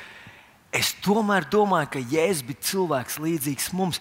es 0.72 0.94
tomēr 1.02 1.48
domāju, 1.50 1.90
ka 1.96 2.04
Jēzus 2.14 2.46
bija 2.46 2.66
cilvēks 2.70 3.18
līdzīgs 3.20 3.72
mums. 3.76 4.00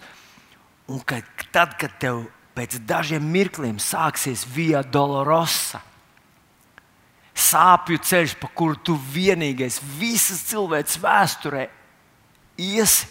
Un 0.90 1.02
ka 1.06 1.18
tad, 1.50 1.74
kad 1.78 1.98
tev 2.02 2.24
pēc 2.54 2.78
dažiem 2.86 3.26
mirkļiem 3.30 3.78
sāksies 3.82 4.46
via 4.54 4.82
dolorosa, 4.86 5.82
sāpju 7.40 8.00
ceļš, 8.04 8.36
pa 8.40 8.50
kuru 8.54 8.78
tu 8.84 8.96
vienīgais 9.14 9.80
visas 9.98 10.42
cilvēces 10.50 10.98
vēsturē 11.02 11.66
iesi. 12.60 13.08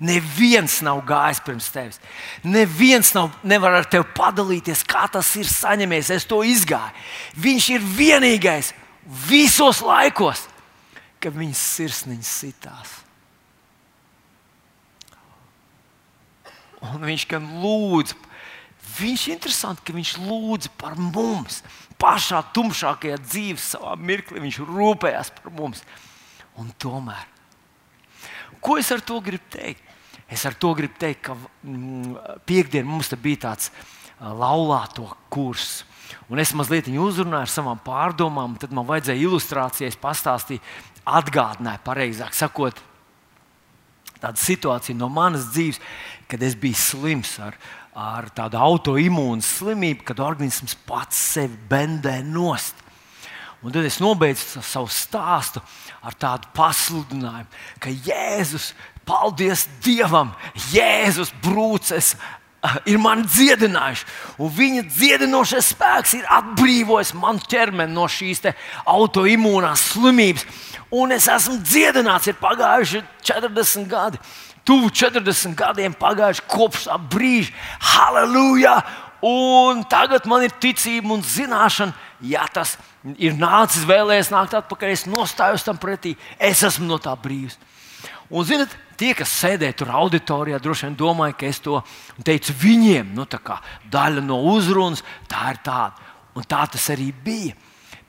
Neviens 0.00 0.78
nav 0.80 1.02
gājis 1.04 1.42
pirms 1.44 1.66
tevis. 1.74 1.98
Neviens 2.40 3.12
nav, 3.12 3.34
nevar 3.44 3.74
ar 3.82 3.88
tevi 3.88 4.06
padalīties, 4.16 4.80
kā 4.88 5.04
tas 5.12 5.28
ir 5.36 5.48
saņemies. 5.48 6.08
Es 6.14 6.24
to 6.28 6.40
izgāju. 6.46 6.94
Viņš 7.36 7.66
ir 7.74 7.84
vienīgais 7.98 8.72
visos 9.28 9.82
laikos, 9.84 10.46
kad 11.20 11.36
viņas 11.36 11.64
sirsniņas 11.76 12.32
sitās. 12.44 12.96
Un 16.80 17.04
viņš 17.04 17.26
gan 17.28 17.44
lūdz, 17.60 18.14
viņš 18.96 19.26
ir 19.28 19.36
interesants, 19.36 19.84
ka 19.84 19.92
viņš 19.92 20.14
lūdz 20.24 20.70
par 20.80 20.96
mums 20.96 21.60
pašā 22.00 22.40
tumšākajā 22.56 23.18
dzīves 23.20 23.68
savā 23.74 23.92
mirklī 24.00 24.40
viņš 24.46 24.62
rūpējās 24.64 25.34
par 25.36 25.52
mums. 25.52 25.84
Un 26.56 26.72
tomēr, 26.80 27.28
ko 28.64 28.78
es 28.80 28.88
ar 28.92 29.04
to 29.04 29.20
gribu 29.24 29.44
teikt? 29.52 29.89
Es 30.30 30.46
ar 30.46 30.54
to 30.54 30.74
gribu 30.78 30.94
teikt, 31.00 31.24
ka 31.26 31.34
mm, 31.34 32.42
piekdien 32.46 32.86
mums 32.86 33.10
bija 33.18 33.48
tāds 33.48 33.70
laulāto 34.20 35.08
kurs. 35.32 35.82
Un 36.30 36.38
es 36.42 36.52
mazliet 36.54 36.90
uzrunāju 36.90 37.46
ar 37.46 37.50
savām 37.50 37.80
pārdomām, 37.82 38.56
tad 38.58 38.74
man 38.74 38.86
vajadzēja 38.86 39.24
ilustrācijas 39.26 39.98
pastāstīt, 39.98 40.62
atgādināju, 41.06 41.82
pareizāk 41.86 42.34
sakot, 42.36 42.78
tādu 44.20 44.42
situāciju 44.42 44.98
no 44.98 45.08
manas 45.12 45.48
dzīves, 45.54 45.80
kad 46.30 46.42
es 46.44 46.54
biju 46.58 46.78
slims 46.78 47.32
ar, 47.42 47.56
ar 47.96 48.28
tādu 48.36 48.60
autoimūnu 48.60 49.42
slimību, 49.44 50.04
kad 50.06 50.22
organisms 50.22 50.76
pats 50.86 51.18
sevi 51.34 51.58
bendē 51.70 52.20
nost. 52.26 52.76
Un 53.60 53.74
tad 53.74 53.84
es 53.84 53.98
nobeidzu 54.00 54.62
savu 54.64 54.88
stāstu 54.88 55.60
ar 56.00 56.14
tādu 56.16 56.48
pasludinājumu, 56.56 57.50
ka 57.82 57.92
Jēzus, 57.92 58.70
paldies 59.10 59.66
Dievam, 59.82 60.30
Jēzus 60.70 61.32
brūces 61.42 62.14
ir 62.86 62.98
mani 63.00 63.24
dziedinājuši. 63.26 64.06
Un 64.38 64.52
viņa 64.54 64.84
dziedinošais 64.86 65.72
spēks 65.74 66.14
ir 66.20 66.28
atbrīvojis 66.30 67.14
manu 67.18 67.42
ķermeni 67.50 67.96
no 67.96 68.06
šīs 68.10 68.44
autoimūnās 68.86 69.88
slimības. 69.94 70.46
Un 70.94 71.14
es 71.14 71.26
esmu 71.30 71.58
dziedināts, 71.64 72.28
ir 72.30 72.38
pagājuši 72.38 73.02
40 73.26 73.90
gadi 73.90 74.22
tuvu 74.70 74.90
40 74.92 75.56
gadiem 75.58 75.94
pagājuši 75.96 76.44
kopš 76.50 76.86
tā 76.88 76.98
brīža. 77.10 77.54
Halleluja! 77.92 78.76
Un 79.26 79.82
tagad 79.90 80.24
man 80.30 80.46
ir 80.46 80.54
ticība 80.62 81.10
un 81.12 81.24
zināšana, 81.26 81.92
ja 82.22 82.46
tas 82.52 82.76
ir 83.18 83.36
nācis 83.38 83.86
vēlējies 83.88 84.32
nākt 84.32 84.56
atpakaļ, 84.58 84.92
es 84.94 85.06
nostājos 85.08 85.64
tam 85.66 85.80
pretī, 85.80 86.16
es 86.38 86.64
esmu 86.66 86.88
no 86.88 87.00
tā 87.02 87.14
brīvs. 87.20 87.58
Un, 88.30 88.44
zinot, 88.46 88.70
tie, 88.98 89.10
kas 89.18 89.32
sēdēja 89.40 89.78
tur 89.80 89.90
auditorijā, 90.00 90.60
droši 90.62 90.86
vien 90.86 90.98
domāja, 90.98 91.34
ka 91.40 91.48
es 91.48 91.58
to 91.62 91.80
teicu 92.26 92.54
viņiem, 92.60 93.10
nu, 93.16 93.26
tā 93.26 93.40
kā 93.42 93.58
daļa 93.90 94.22
no 94.22 94.38
uzrunas, 94.52 95.02
tā 95.30 95.50
ir 95.54 95.58
tāda. 95.66 96.08
Un 96.38 96.46
tā 96.46 96.62
tas 96.70 96.84
arī 96.94 97.08
bija. 97.24 97.56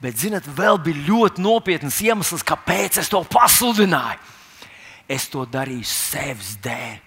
Bet, 0.01 0.20
zinot, 0.22 0.46
vēl 0.58 0.77
bija 0.82 1.08
ļoti 1.08 1.41
nopietns 1.41 1.98
iemesls, 2.06 2.46
kāpēc 2.46 3.00
es 3.01 3.10
to 3.10 3.24
pasludināju 3.30 4.22
es 5.12 5.27
to 5.32 5.46
darīju 5.50 5.88
sevis 5.88 6.56
dēļ. 6.63 7.00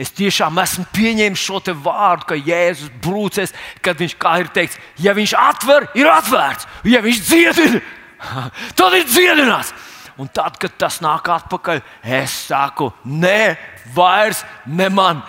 Es 0.00 0.12
tiešām 0.16 0.58
esmu 0.62 0.86
pieņēmis 0.94 1.42
šo 1.44 1.60
vārdu, 1.84 2.30
ka 2.30 2.38
Jēzus 2.38 2.90
brūcēs, 3.04 3.52
kad 3.84 3.98
viņš, 4.00 4.16
kā 4.20 4.38
ir 4.40 4.48
teikts, 4.54 4.78
ja 4.98 5.12
viņš 5.16 5.34
atver, 5.36 5.90
ir 5.98 6.08
atvērts, 6.08 6.66
ja 6.88 7.02
viņš 7.04 7.22
dziedina, 7.26 7.80
tad 8.78 8.96
ir 8.96 9.08
dziedināts. 9.08 9.74
Un 10.20 10.28
tad, 10.28 10.58
kad 10.60 10.74
tas 10.76 10.98
nāk 11.00 11.30
atpakaļ, 11.32 11.78
es 12.04 12.32
saku, 12.50 12.90
nē, 13.08 13.56
vairs 13.94 14.42
ne 14.68 14.90
man. 14.92 15.22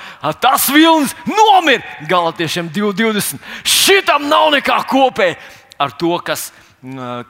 Tas 0.43 0.65
vilnis 0.67 1.13
nomira 1.29 2.07
Galatiešiem 2.10 2.67
220. 2.75 3.39
Šitam 3.63 4.27
nav 4.27 4.50
nekā 4.57 4.81
kopēja 4.89 5.38
ar 5.79 5.95
to, 5.95 6.12
kas, 6.25 6.50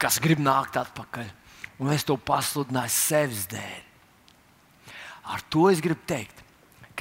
kas 0.01 0.17
grib 0.23 0.41
nākt 0.41 0.79
atpakaļ. 0.81 1.29
Un 1.81 1.93
es 1.93 2.05
to 2.07 2.17
pasludināju 2.17 2.93
sevis 2.93 3.45
dēļ. 3.53 3.79
Ar 5.31 5.45
to 5.53 5.69
es 5.69 5.81
gribu 5.85 6.01
teikt, 6.09 6.40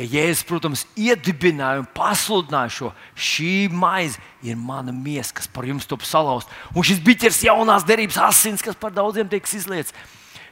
ka 0.00 0.06
Jēzus, 0.08 0.46
protams, 0.48 0.86
iedibināja 0.96 1.82
un 1.82 1.88
pasludināja 1.92 2.72
šo. 2.72 2.90
Šī 3.12 3.68
maize 3.68 4.20
ir 4.46 4.56
mana 4.56 4.94
miesa, 4.96 5.34
kas 5.36 5.50
par 5.50 5.68
jums 5.68 5.88
top 5.88 6.06
salauzt. 6.08 6.48
Un 6.72 6.86
šis 6.86 7.02
biķers 7.04 7.42
jaunās 7.44 7.84
derības 7.84 8.16
asins, 8.30 8.64
kas 8.64 8.78
par 8.80 8.94
daudziem 8.96 9.28
tiek 9.28 9.44
izlietas. 9.44 9.92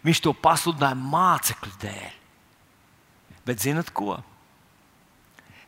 Viņš 0.04 0.20
to 0.24 0.34
pasludināja 0.36 0.98
mācekļu 1.00 1.72
dēļ. 1.80 2.12
Bet 3.48 3.64
zinat 3.64 3.88
ko? 3.96 4.18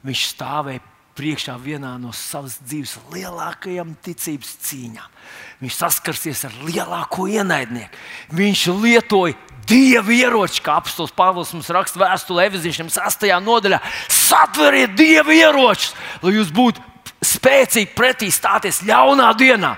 Viņš 0.04 0.26
stāvēja 0.34 0.84
priekšā 1.20 1.54
vienā 1.60 1.92
no 2.00 2.14
savas 2.16 2.56
dzīves 2.64 2.96
lielākajām 3.12 3.92
ticības 4.04 4.54
cīņām. 4.64 5.16
Viņš 5.60 5.76
saskarsies 5.76 6.46
ar 6.48 6.54
lielāko 6.64 7.26
ienaidnieku. 7.28 7.98
Viņš 8.32 8.62
lietoja 8.80 9.36
dievu 9.68 10.16
ieroči, 10.16 10.62
kā 10.64 10.78
apelsīns 10.80 11.12
Pāvils 11.16 11.52
mums 11.52 11.68
raksta 11.76 12.00
vēstulē, 12.00 12.46
Evizīšiem 12.48 12.88
6. 12.92 13.28
nodaļā. 13.44 13.80
Satveriet 14.08 14.96
dievu 14.96 15.36
ieročus, 15.36 15.92
lai 16.24 16.34
jūs 16.38 16.52
būtu 16.56 16.82
spēcīgi 17.20 17.92
pretī 17.96 18.30
stāties 18.32 18.80
ļaunā 18.88 19.28
dienā. 19.38 19.74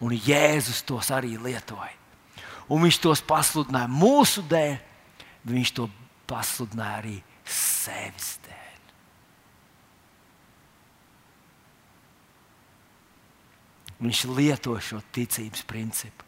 Un 0.00 0.14
Jēzus 0.14 0.84
tos 0.86 1.10
arī 1.12 1.34
lietoja. 1.36 1.96
Un 2.70 2.86
viņš 2.86 3.00
tos 3.02 3.24
pasludināja 3.26 3.90
mūsu 3.90 4.46
dēļ, 4.46 4.78
viņš 5.50 5.74
to 5.74 5.90
pasludināja 6.30 7.02
arī 7.02 7.18
sevis 7.50 8.36
dēļ. 8.46 8.60
Viņš 14.00 14.24
lieto 14.32 14.76
šo 14.80 15.00
ticības 15.12 15.64
principu. 15.68 16.26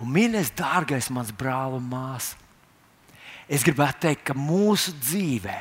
Un, 0.00 0.10
mīļais, 0.14 0.54
dārgais, 0.58 1.10
mans 1.12 1.30
brāl 1.36 1.76
un 1.76 1.84
māsa, 1.90 2.38
es 3.46 3.64
gribētu 3.66 4.06
teikt, 4.06 4.24
ka 4.30 4.36
mūsu 4.38 4.94
dzīvē 4.98 5.58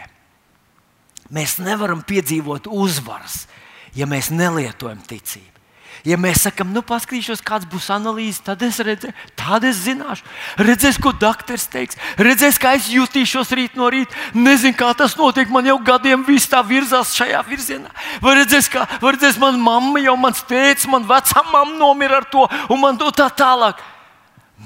mēs 1.35 1.59
nevaram 1.61 2.01
piedzīvot 2.07 2.69
uzvaras, 2.71 3.45
ja 3.93 4.07
mēs 4.09 4.31
nelietojam 4.33 5.03
ticību. 5.07 5.60
Ja 6.07 6.17
mēs 6.17 6.41
sakām, 6.47 6.71
nu, 6.73 6.81
paskatīšos, 6.85 7.43
kāds 7.45 7.67
būs 7.69 7.91
analīze, 7.93 8.41
tad 8.45 8.63
es 8.65 8.79
redzēšu, 8.81 9.13
tad 9.37 9.65
es 9.69 9.83
zināšu. 9.83 10.25
Redzēs, 10.57 10.97
ko 11.01 11.11
doktors 11.13 11.67
teiks, 11.69 11.99
redzēs, 12.17 12.57
kā 12.61 12.73
es 12.79 12.87
jutīšos 12.89 13.53
rīt 13.57 13.77
no 13.77 13.89
rīta. 13.93 14.17
Nezinu, 14.33 14.73
kā 14.79 14.89
tas 14.97 15.13
notiek. 15.19 15.51
Man 15.53 15.69
jau 15.69 15.77
gadiem 15.85 16.23
viss 16.25 16.49
tā 16.49 16.63
virzās 16.65 17.13
šajā 17.19 17.43
virzienā. 17.45 17.93
Vai 18.23 18.33
redzēs, 18.39 18.71
kā 18.73 18.87
vai 19.03 19.13
redzēs, 19.13 19.37
man 19.41 19.61
mamma 19.61 20.01
jau 20.01 20.17
mans 20.17 20.41
tēvs, 20.49 20.87
man 20.89 21.05
vecā 21.09 21.45
mamma 21.51 21.77
nomira 21.77 22.21
ar 22.23 22.29
to, 22.33 22.47
un 22.73 22.81
man 22.81 22.97
to 22.97 23.11
tā 23.13 23.29
tālāk. 23.29 23.83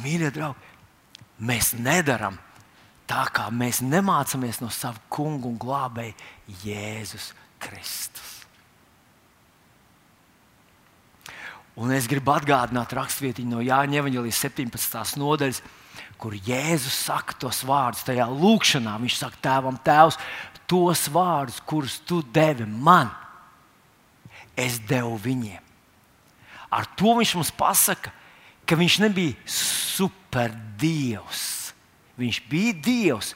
Mīļie 0.06 0.32
draugi, 0.36 0.72
mēs 1.44 1.74
nedaram 1.75 2.39
tā, 3.12 3.25
kā 3.36 3.50
mēs 3.51 3.84
nemācāmies 3.84 4.62
no 4.63 4.72
sava 4.72 5.04
kungu 5.12 5.51
un 5.51 5.60
glābēja 5.60 6.15
Jēzus 6.63 7.34
Kristus. 7.60 8.44
Un 11.75 11.91
es 11.91 12.08
gribu 12.08 12.32
atgādināt 12.32 12.94
raksturvietiņu 12.96 13.51
no 13.51 13.62
Jāņa 13.63 14.00
Evanģelijas 14.00 14.38
17. 14.46 15.20
nodaļas, 15.20 15.60
kur 16.15 16.36
Jēzus 16.48 16.96
saka 17.10 17.36
tos 17.39 17.60
vārdus 17.67 18.05
tajā 18.08 18.27
lūkšanā. 18.32 18.94
Viņš 19.01 19.17
saka, 19.20 19.41
Tēvam, 19.44 19.75
Tēvs, 19.84 20.17
tos 20.72 21.10
vārdus, 21.12 21.60
kurus 21.67 22.00
tu 22.08 22.22
devi 22.34 22.63
man, 22.65 23.12
es 24.55 24.79
devu 24.88 25.17
viņiem. 25.20 25.60
Ar 26.72 26.88
to 26.96 27.17
viņš 27.20 27.36
mums 27.38 27.51
pasaka, 27.55 28.12
ka 28.65 28.79
viņš 28.79 29.01
nebija 29.03 29.36
superdievs. 29.51 31.44
Viņš 32.15 32.39
bija 32.48 32.74
dievs, 32.79 33.36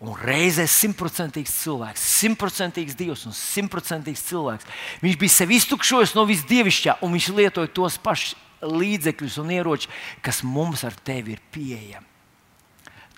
Un 0.00 0.16
reizē 0.16 0.64
simtprocentīgs 0.64 1.52
cilvēks, 1.60 2.04
simtprocentīgs 2.22 2.96
dievs 2.96 3.26
un 3.28 3.34
simtprocentīgs 3.36 4.22
cilvēks. 4.30 4.68
Viņš 5.04 5.18
bija 5.20 5.34
sev 5.34 5.50
iztukšojis 5.52 6.14
no 6.16 6.24
visdievišķā, 6.28 6.94
un 7.04 7.12
viņš 7.12 7.26
lietoja 7.36 7.72
tos 7.76 7.98
pašus 8.00 8.38
līdzekļus 8.64 9.36
un 9.42 9.52
ieročus, 9.52 9.92
kas 10.24 10.40
mums 10.44 10.86
ar 10.88 10.96
tevi 11.04 11.36
ir 11.36 11.44
pieejami. 11.52 12.08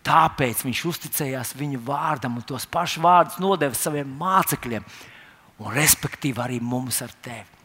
Tāpēc 0.02 0.64
viņš 0.66 0.82
uzticējās 0.90 1.54
viņa 1.54 1.78
vārdam 1.86 2.40
un 2.40 2.46
tos 2.46 2.66
pašus 2.66 3.02
vārdus 3.02 3.38
nodeva 3.42 3.78
saviem 3.78 4.10
mācekļiem, 4.18 4.86
un 5.62 5.74
respektīvi 5.76 6.42
arī 6.42 6.58
mums 6.58 6.98
ar 7.06 7.14
tevi. 7.22 7.62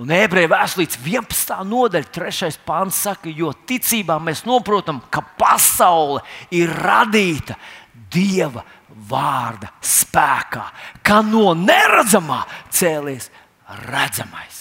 Un 0.00 0.08
ebreju 0.16 0.48
vēstulītes 0.48 0.96
11. 1.04 1.58
nodaļa, 1.68 2.08
3. 2.14 2.48
pāns 2.64 3.02
saka, 3.04 3.28
jo 3.28 3.50
ticībā 3.68 4.16
mēs 4.22 4.46
saprotam, 4.46 5.02
ka 5.12 5.20
pasaule 5.36 6.22
ir 6.56 6.72
radīta 6.72 7.58
Dieva 8.10 8.64
vārda 9.10 9.68
spēkā, 9.84 10.64
kā 11.04 11.20
no 11.26 11.52
neredzamā 11.54 12.40
cēlies 12.72 13.28
redzamais. 13.90 14.59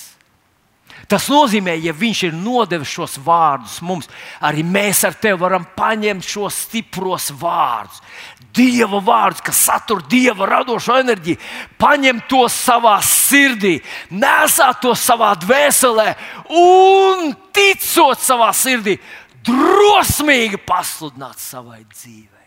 Tas 1.09 1.25
nozīmē, 1.31 1.73
ja 1.81 1.93
viņš 1.95 2.19
ir 2.27 2.35
nodevis 2.37 2.91
šos 2.93 3.17
vārdus 3.25 3.79
mums, 3.81 4.09
arī 4.45 4.61
mēs 4.61 5.01
ar 5.07 5.17
tevi 5.17 5.39
varam 5.41 5.65
paņemt 5.75 6.25
šos 6.25 6.63
stipros 6.67 7.31
vārdus. 7.33 8.03
Dieva 8.53 8.99
vārdus, 9.05 9.43
kas 9.45 9.63
satur 9.69 10.03
dieva 10.09 10.47
radošo 10.49 10.97
enerģiju, 11.01 11.37
paņemt 11.81 12.25
to 12.29 12.43
savā 12.49 12.95
sirdī, 13.05 13.75
nesāt 14.09 14.81
to 14.85 14.95
savā 14.97 15.35
dvēselē 15.41 16.13
un 16.57 17.31
ticot 17.53 18.21
savā 18.21 18.49
sirdī, 18.57 18.97
drosmīgi 19.45 20.61
pasludināt 20.65 21.41
savai 21.41 21.83
dzīvei. 21.85 22.39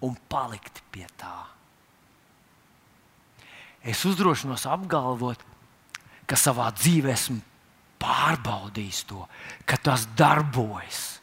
un 0.00 0.16
palikt 0.28 0.82
pie 0.92 1.06
tā. 1.20 1.36
Es 3.84 4.02
uzdrošinos 4.04 4.66
apgalvot, 4.68 5.40
ka 6.28 6.36
savā 6.36 6.68
dzīvē 6.76 7.14
esmu 7.14 7.40
pārbaudījis 8.00 9.00
to, 9.08 9.24
ka 9.68 9.78
tas 9.80 10.06
darbojas. 10.16 11.20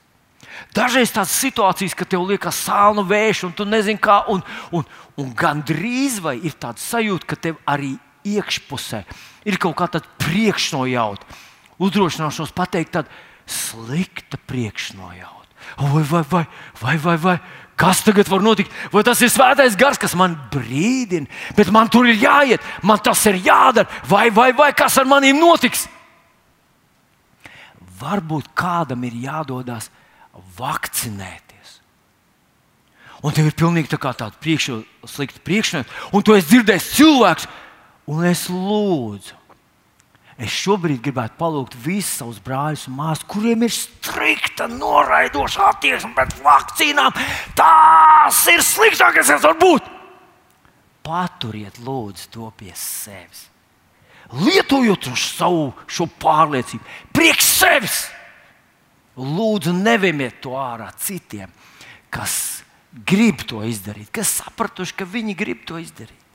Dažreiz 0.74 1.12
tādas 1.14 1.36
situācijas, 1.38 1.94
ka 1.98 2.06
tev 2.10 2.26
liekas 2.30 2.58
sāla 2.66 3.04
vējš, 3.06 3.44
un 3.48 3.54
tu 3.58 3.66
nezini, 3.68 4.02
kā, 4.02 4.24
un, 4.34 4.42
un, 4.74 4.86
un 5.22 5.32
gandrīz 5.38 6.18
vai 6.24 6.38
ir 6.42 6.58
tāds 6.58 6.86
sajūta, 6.90 7.30
ka 7.30 7.38
tev 7.48 7.60
arī 7.70 7.94
iekšpusē 8.28 9.04
ir 9.48 9.60
kaut 9.62 9.78
kāda 9.78 10.02
priekšnojauta. 10.24 11.38
Uzdrošināšos 11.78 12.56
pateikt, 12.58 12.98
tāda 12.98 13.14
slikta 13.46 14.40
priekšnojauta. 14.50 15.36
Vai, 15.78 16.04
vai, 16.04 16.24
vai, 16.32 16.46
vai, 16.82 16.98
vai, 16.98 17.18
vai, 17.22 17.38
Kas 17.78 18.02
tagad 18.02 18.30
var 18.30 18.42
notikt? 18.42 18.74
Vai 18.90 19.04
tas 19.06 19.20
ir 19.22 19.30
svētais 19.30 19.78
gars, 19.78 20.00
kas 20.02 20.16
man 20.18 20.34
brīdina, 20.50 21.30
bet 21.54 21.70
man 21.74 21.92
tur 21.94 22.08
ir 22.10 22.18
jāiet, 22.18 22.64
man 22.82 22.98
tas 23.06 23.22
ir 23.30 23.38
jādara, 23.46 23.86
vai, 24.10 24.32
vai, 24.34 24.50
vai 24.58 24.72
kas 24.74 24.98
ar 24.98 25.06
maniem 25.06 25.38
notiks? 25.38 25.86
Varbūt 28.02 28.50
kādam 28.58 29.06
ir 29.06 29.20
jādodas 29.22 29.92
vakcinēties. 30.58 31.78
Un 33.22 33.34
tev 33.34 33.50
ir 33.50 33.58
pilnīgi 33.58 33.94
tā 33.94 34.02
tāda 34.02 34.34
priekšrocība, 34.42 35.86
un 36.14 36.26
tu 36.26 36.34
esi 36.34 36.50
dzirdējis 36.50 36.92
cilvēks, 36.98 37.48
un 38.10 38.26
es 38.26 38.48
lūdzu, 38.50 39.38
Es 40.38 40.54
šobrīd 40.54 41.00
gribētu 41.02 41.34
palūgt 41.40 41.74
visus 41.82 42.20
savus 42.20 42.38
brāļus 42.46 42.84
un 42.92 42.98
māsas, 43.00 43.26
kuriem 43.26 43.64
ir 43.66 43.74
strikta, 43.74 44.68
noraidoša 44.70 45.72
attieksme 45.72 46.14
pret 46.14 46.36
vakcīnām. 46.46 47.16
Tās 47.58 48.44
ir 48.54 48.62
sliktākais, 48.62 49.32
kas 49.34 49.48
var 49.48 49.58
būt. 49.58 49.88
Paturiet, 51.08 51.80
lūdzu, 51.82 52.28
to 52.36 52.52
pie 52.60 52.70
sevis. 52.78 53.48
Lietojot 54.38 55.10
savu 55.18 55.72
šo 55.90 56.06
pārliecību, 56.22 56.86
priekš 57.16 57.50
sevis. 57.50 57.98
Lūdzu, 59.18 59.74
neviemiet 59.74 60.38
to 60.44 60.54
ārā 60.60 60.92
citiem, 61.02 61.50
kas 62.14 62.62
grib 63.08 63.42
to 63.50 63.64
izdarīt, 63.66 64.12
kas 64.14 64.36
sapratuši, 64.44 65.00
ka 65.00 65.10
viņi 65.10 65.34
grib 65.40 65.66
to 65.66 65.82
izdarīt 65.82 66.27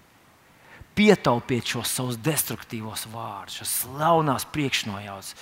pietaupiet 0.98 1.66
šos 1.74 1.90
savus 1.96 2.20
destruktīvos 2.20 3.06
vārdus, 3.12 3.60
šos 3.62 3.74
slaunās 3.82 4.46
priekšnojautas. 4.52 5.34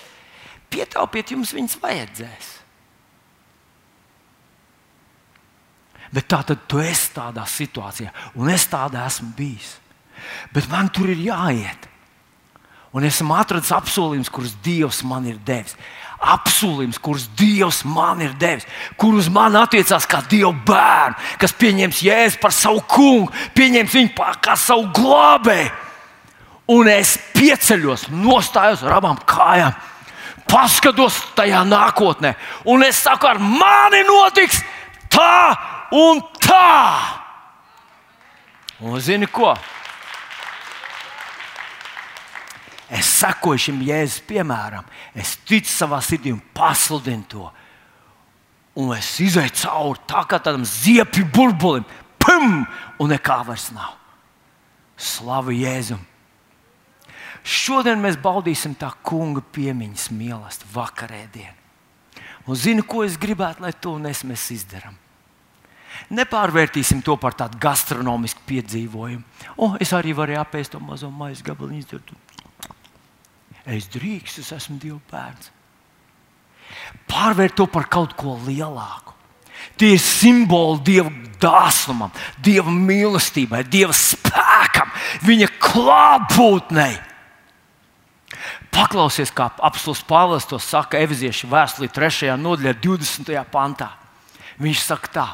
Pietaupiet, 0.71 1.33
jums 1.35 1.53
viņas 1.57 1.79
vajadzēs. 1.83 2.51
Bet 6.11 6.27
tā 6.31 6.41
tad 6.47 6.67
tu 6.71 6.81
esi 6.83 7.13
tādā 7.15 7.45
situācijā, 7.47 8.11
un 8.39 8.51
es 8.51 8.67
tādā 8.71 9.05
esmu 9.07 9.31
bijis. 9.39 9.77
Bet 10.55 10.67
man 10.71 10.91
tur 10.91 11.11
ir 11.11 11.23
jāiet. 11.23 11.87
Un 12.91 13.07
esmu 13.07 13.37
atradzis 13.39 13.71
apsolījumus, 13.77 14.31
kurus 14.35 14.57
Dievs 14.65 15.05
man 15.07 15.29
ir 15.31 15.39
devis 15.47 15.77
apsolījums, 16.21 16.99
kurus 17.01 17.27
Dievs 17.39 17.81
man 17.89 18.21
ir 18.21 18.35
devis, 18.41 18.67
kur 19.01 19.17
uz 19.17 19.31
mani 19.33 19.57
attiecās 19.61 20.07
kā 20.09 20.21
Dieva 20.29 20.53
bērnu, 20.53 21.17
kas 21.41 21.55
pieņems 21.57 22.03
Jēzu 22.05 22.41
par 22.43 22.53
savu 22.55 22.83
kungu, 22.89 23.31
pieņems 23.57 23.95
viņu 23.97 24.27
kā 24.45 24.57
savu 24.61 24.91
glābēju. 24.97 25.71
Un 26.71 26.87
es 26.93 27.17
pieceļos, 27.35 28.07
nostājos 28.15 28.85
ar 28.87 29.01
abām 29.01 29.17
kājām, 29.27 29.75
paskatos 30.51 31.17
tajā 31.35 31.65
nākotnē, 31.67 32.37
un 32.71 32.85
es 32.87 33.01
saku, 33.03 33.27
ar 33.27 33.41
mani 33.43 34.05
notiks 34.07 34.61
tā 35.11 35.57
un 35.97 36.23
tā. 36.39 36.77
Un 38.81 39.01
zini 39.03 39.27
ko? 39.27 39.57
Es 42.91 43.09
sekoju 43.21 43.65
šim 43.67 43.81
jēzus 43.87 44.25
piemēram, 44.29 44.87
es 45.15 45.37
ticu 45.47 45.71
savā 45.71 46.01
sirdī 46.05 46.33
un 46.35 46.43
pasludinu 46.55 47.27
to. 47.31 47.49
Un 48.81 48.93
es 48.97 49.13
izēju 49.23 49.55
cauri 49.63 50.07
tā 50.11 50.25
kā 50.31 50.39
tādam 50.43 50.67
ziepju 50.67 51.27
burbulim, 51.35 51.87
pum, 52.23 52.63
un 52.99 53.13
nekā 53.13 53.41
vairs 53.49 53.71
nav. 53.75 53.97
Slavu 55.01 55.55
Jēzum! 55.57 56.01
Šodien 57.41 58.01
mēs 58.03 58.19
baudīsim 58.21 58.75
tā 58.77 58.91
kunga 59.07 59.41
piemiņas 59.55 60.11
mīlestību, 60.13 60.75
vakarēdienu. 60.75 61.57
Un 62.51 62.59
zinu, 62.59 62.85
ko 62.85 63.05
es 63.05 63.17
gribētu, 63.21 63.65
lai 63.65 63.73
to 63.73 63.95
mēs 63.99 64.51
izdarām. 64.53 64.97
Nepārvērtīsim 66.11 67.03
to 67.05 67.17
par 67.21 67.35
tādu 67.37 67.59
gastronomisku 67.61 68.43
piedzīvojumu. 68.47 69.25
O, 69.57 69.75
es 69.83 69.93
arī 69.97 70.15
varu 70.17 70.39
apēst 70.41 70.73
to 70.73 70.81
mazo 70.81 71.11
maisu 71.11 71.45
gabaliņu. 71.47 72.01
Es 73.69 73.89
drīkstu, 73.93 74.45
es 74.45 74.53
esmu 74.57 74.79
Dieva 74.81 75.01
bērns. 75.11 75.51
Pārvērt 77.11 77.59
to 77.59 77.67
par 77.69 77.89
kaut 77.91 78.15
ko 78.19 78.39
lielāku. 78.47 79.17
Tie 79.77 79.95
ir 79.97 80.01
simboli 80.01 80.81
Dieva 80.87 81.11
dāsnumam, 81.43 82.13
Dieva 82.41 82.73
mīlestībai, 82.73 83.65
Dieva 83.69 83.97
spēkam, 83.97 84.91
Viņa 85.27 85.49
klātbūtnei. 85.61 86.97
Paklausies, 88.71 89.33
kā 89.35 89.49
apelsīns 89.59 90.05
Pāvils 90.07 90.47
to 90.49 90.61
saka 90.63 91.01
Eveziešu 91.03 91.51
vēstulī 91.51 91.91
3. 91.91 92.37
nodaļā, 92.39 92.77
20. 92.79 93.33
pantā. 93.51 93.91
Viņš 94.63 94.85
saka 94.85 95.11
tā, 95.13 95.27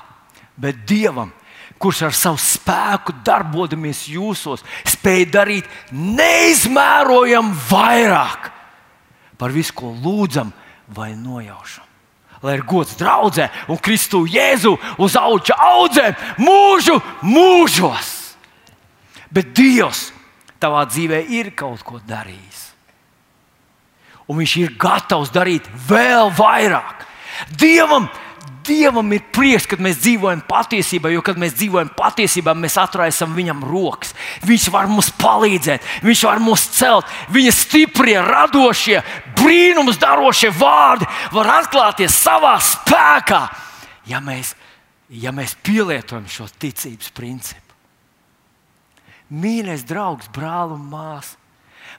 bet 0.56 0.86
Dievam, 0.88 1.34
kurš 1.78 2.02
ar 2.08 2.14
savu 2.16 2.40
spēku 2.40 3.14
darbojamies 3.26 4.06
jūsos, 4.10 4.64
spēj 4.88 5.26
darīt 5.32 5.68
neizmērojami 5.92 7.56
vairāk 7.70 8.52
par 9.36 9.52
visu, 9.52 9.74
ko 9.76 9.92
lūdzam 9.92 10.52
vai 10.96 11.12
nojaušam. 11.16 11.84
Lai 12.44 12.58
ir 12.58 12.66
gods 12.68 12.96
draudzē 13.00 13.48
un 13.72 13.80
Kristu 13.80 14.24
Jēzu 14.28 14.74
uz 15.02 15.16
auga 15.18 15.56
audzēm 15.56 16.16
mūžu 16.40 16.98
mūžos. 17.24 18.12
Bet 19.32 19.54
Dievs 19.56 20.10
tavā 20.62 20.84
dzīvē 20.88 21.24
ir 21.32 21.50
kaut 21.56 21.82
ko 21.84 22.00
darījis. 22.06 22.62
Un 24.26 24.40
Viņš 24.40 24.54
ir 24.60 24.76
gatavs 24.78 25.32
darīt 25.34 25.66
vēl 25.88 26.32
vairāk. 26.34 27.04
Dievam 27.58 28.08
Dievam 28.66 29.12
ir 29.14 29.22
prieks, 29.34 29.68
kad 29.70 29.80
mēs 29.82 30.00
dzīvojam 30.02 30.42
patiesībā, 30.48 31.10
jo, 31.14 31.22
kad 31.24 31.38
mēs 31.38 31.54
dzīvojam 31.56 31.92
patiesībā, 31.96 32.54
mēs 32.58 32.76
atraisam 32.82 33.36
viņam 33.36 33.62
rokas. 33.66 34.12
Viņš 34.46 34.66
var 34.74 34.90
mums 34.90 35.12
palīdzēt, 35.20 35.86
viņš 36.06 36.24
var 36.26 36.42
mūs 36.42 36.66
celt. 36.74 37.12
Viņa 37.34 37.54
stiprie, 37.54 38.16
radošie, 38.26 38.98
brīnums 39.38 40.00
darošie 40.02 40.50
vārdi 40.58 41.08
var 41.34 41.52
atklāties 41.60 42.18
savā 42.18 42.56
spēkā, 42.62 43.42
ja 44.10 44.20
mēs, 44.24 44.56
ja 45.14 45.32
mēs 45.34 45.54
pielietojam 45.62 46.26
šo 46.30 46.50
ticības 46.58 47.14
principu. 47.14 47.62
Mīļais 49.30 49.82
draugs, 49.86 50.30
brāl 50.34 50.74
un 50.76 50.86
māsas! 50.90 51.45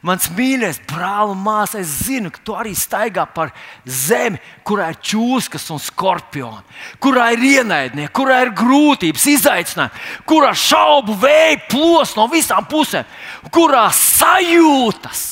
Mans 0.05 0.27
mīļais 0.37 0.77
brāl 0.85 1.31
un 1.33 1.39
māsa, 1.41 1.79
es 1.81 1.89
zinu, 2.05 2.29
ka 2.33 2.41
tu 2.45 2.53
arī 2.57 2.75
staigā 2.77 3.25
par 3.33 3.49
zemi, 3.83 4.37
kurā 4.67 4.91
ir 4.93 4.99
čūskas 5.01 5.65
un 5.73 5.81
skorpioni, 5.81 6.61
kurā 7.01 7.31
ir 7.33 7.45
ienaidnieki, 7.47 8.13
kurā 8.13 8.43
ir 8.45 8.53
grūtības, 8.57 9.25
izaicinājumi, 9.33 10.05
kurā 10.29 10.53
šaubu 10.53 11.17
vēja 11.23 11.57
plos 11.71 12.13
no 12.17 12.27
visām 12.29 12.69
pusēm, 12.69 13.09
kurā 13.49 13.87
sajūtas, 13.95 15.25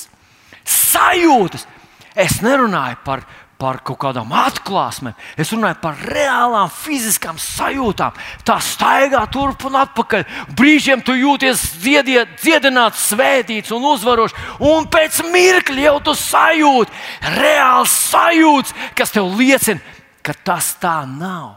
sajūtas. 0.65 1.69
Es 2.15 2.39
nerunāju 2.41 2.97
par 3.05 3.25
par 3.61 3.79
kaut 3.87 3.97
kādām 4.01 4.33
atklāsmēm. 4.35 5.15
Es 5.39 5.53
runāju 5.53 5.77
par 5.81 5.99
reālām 6.11 6.69
fiziskām 6.71 7.37
sajūtām. 7.39 8.15
Tā 8.47 8.57
staigā 8.63 9.21
turp 9.31 9.63
un 9.69 9.77
atpakaļ. 9.79 10.25
Brīžiem 10.57 11.03
tu 11.05 11.15
jūties 11.15 11.63
dziediet, 11.79 12.35
dziedināts, 12.41 13.07
svētīts 13.13 13.71
un 13.75 13.87
uzvarošs. 13.93 14.35
Un 14.59 14.89
pēc 14.91 15.21
mirkļa 15.31 15.87
jau 15.87 15.97
tu 16.09 16.15
sajūti 16.19 17.03
reāls 17.39 17.95
sajūts, 18.11 18.75
kas 18.97 19.15
tev 19.15 19.31
liecina, 19.39 19.79
ka 20.25 20.35
tas 20.35 20.73
tā 20.81 20.97
nav. 21.07 21.55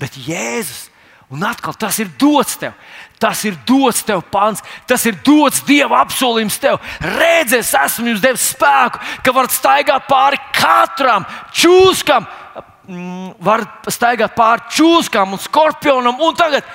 Bet 0.00 0.16
Jēzus, 0.18 0.90
un 1.32 1.44
atkal 1.46 1.76
tas 1.78 2.00
ir 2.02 2.12
dots 2.20 2.58
tev. 2.60 2.76
Tas 3.22 3.44
ir 3.46 3.54
dots 3.68 4.02
tev 4.02 4.24
pants, 4.34 4.64
tas 4.90 5.04
ir 5.06 5.14
dots 5.22 5.62
Dieva 5.66 6.00
apsolījums 6.02 6.58
tev. 6.58 6.80
Redzi, 6.98 7.60
es 7.60 7.70
esmu 7.78 8.10
jums 8.10 8.24
devis 8.24 8.48
spēku, 8.50 8.98
ka 9.22 9.34
varat 9.36 9.54
staigāt 9.54 10.08
pāri 10.10 10.40
katram 10.56 11.26
čūskam, 11.54 12.26
mm, 12.88 13.36
varat 13.46 13.86
staigāt 13.94 14.34
pāri 14.34 14.66
čūskam 14.74 15.36
un 15.36 15.42
skorpionam. 15.44 16.18
Un 16.18 16.34
tagad 16.34 16.66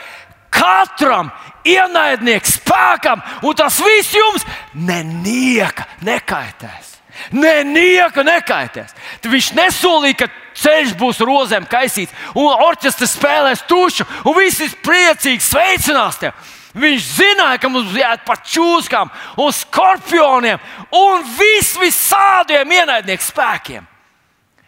katram 0.56 1.34
ienaidniekam 1.68 2.54
spēkam, 2.54 3.24
un 3.44 3.58
tas 3.60 3.84
viss 3.84 4.16
jums 4.16 4.48
nenieka 4.74 5.84
nekaitēs. 6.08 6.87
Nē, 7.34 7.64
nieka 7.68 8.24
nekaitēs. 8.26 8.94
Tad 9.22 9.32
viņš 9.32 9.50
nesolīja, 9.58 10.20
ka 10.22 10.28
ceļš 10.58 10.94
būs 11.00 11.22
rozēm 11.26 11.68
kaisīts, 11.70 12.14
un 12.38 12.54
orķestris 12.68 13.16
spēlēs 13.18 13.66
tušu, 13.70 14.06
un 14.26 14.38
viss 14.38 14.64
ir 14.64 14.78
priecīgi 14.86 15.44
sveicinās 15.44 16.22
tevi. 16.22 16.54
Viņš 16.78 17.06
zināja, 17.18 17.58
ka 17.62 17.70
mums 17.74 17.96
jāiet 17.98 18.26
pa 18.26 18.36
čūskām, 18.38 19.10
un 19.42 19.54
skorpioniem 19.56 20.62
un 20.94 21.24
vis, 21.40 21.74
visādiem 21.82 22.76
ienaidnieku 22.78 23.26
spēkiem. 23.26 23.88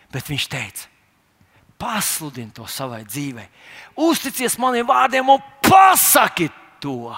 Bet 0.09 0.31
viņš 0.31 0.47
teica, 0.49 0.87
pasludini 1.77 2.55
to 2.55 2.65
savai 2.65 3.03
dzīvei, 3.05 3.45
uzticies 4.09 4.57
maniem 4.61 4.87
vārdiem 4.89 5.29
un 5.29 5.43
pasaki 5.61 6.49
to. 6.81 7.13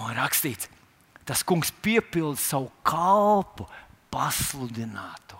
Un 0.00 0.14
rakstīts, 0.16 0.70
tas 1.28 1.44
kungs 1.46 1.70
piepilda 1.82 2.38
savu 2.40 2.70
kalpu, 2.86 3.68
pasludināto. 4.10 5.38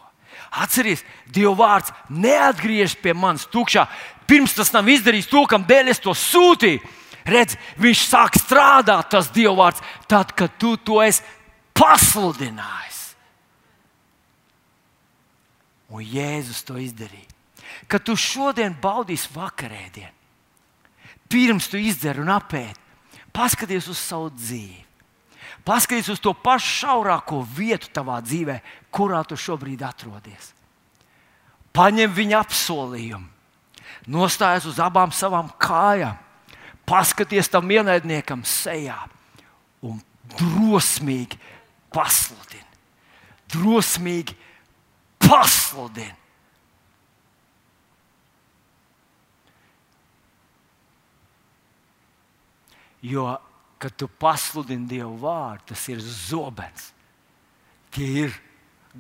Atcerieties, 0.50 1.04
Dieva 1.30 1.54
vārds 1.58 1.92
neatgriežas 2.10 2.96
pie 2.98 3.14
manis 3.14 3.46
tukšā. 3.50 3.84
Pirms 4.30 4.54
tas 4.56 4.72
nav 4.74 4.88
izdarījis 4.90 5.30
to, 5.30 5.44
kam 5.50 5.66
dēļ 5.66 5.92
es 5.92 6.02
to 6.02 6.14
sūtīju. 6.16 6.82
Redz, 7.30 7.56
viņš 7.78 8.04
sāk 8.08 8.38
strādāt, 8.40 9.10
tas 9.12 9.30
Dieva 9.34 9.54
vārds, 9.58 9.82
tad, 10.10 10.32
kad 10.34 10.54
tu 10.58 10.74
to 10.80 11.00
esi 11.04 11.22
pasludinājis. 11.76 13.00
Un 15.90 16.06
Jēzus 16.06 16.62
to 16.66 16.78
izdarīja. 16.78 17.26
Kad 17.90 18.04
tu 18.06 18.14
šodien 18.18 18.76
baudīsi 18.82 19.30
vakarēdienu, 19.34 20.14
pirms 21.30 21.66
tu 21.70 21.78
izdzer 21.78 22.20
un 22.22 22.30
apēdi, 22.34 22.78
paskaties 23.34 23.88
uz 23.90 23.98
savu 23.98 24.30
dzīvi. 24.34 24.89
Paskaties 25.64 26.08
uz 26.08 26.20
to 26.22 26.32
pašu 26.32 26.86
šaurāko 26.86 27.42
vietu 27.44 27.90
tavā 27.92 28.20
dzīvē, 28.24 28.60
kurā 28.94 29.20
tu 29.28 29.36
šobrīd 29.36 29.82
atrodies. 29.84 30.54
Paņem 31.76 32.10
viņa 32.16 32.40
apsolījumu, 32.40 33.28
nostājies 34.10 34.66
uz 34.70 34.80
abām 34.82 35.12
savām 35.14 35.50
kājām, 35.60 36.16
paskaties 36.88 37.50
tam 37.52 37.70
ienaidniekam 37.70 38.42
sejā 38.46 38.98
un 39.86 40.00
drosmīgi 40.38 41.38
pasludini. 41.94 42.66
Drosmīgi 43.50 44.34
pasludini. 45.22 46.16
Jo 53.00 53.38
kad 53.80 53.96
tu 53.96 54.08
pasludini 54.08 54.88
Dievu 54.88 55.16
vārdu, 55.22 55.70
tas 55.72 55.86
ir 55.88 56.02
zobens. 56.04 56.90
Tie 57.90 58.26
ir 58.26 58.34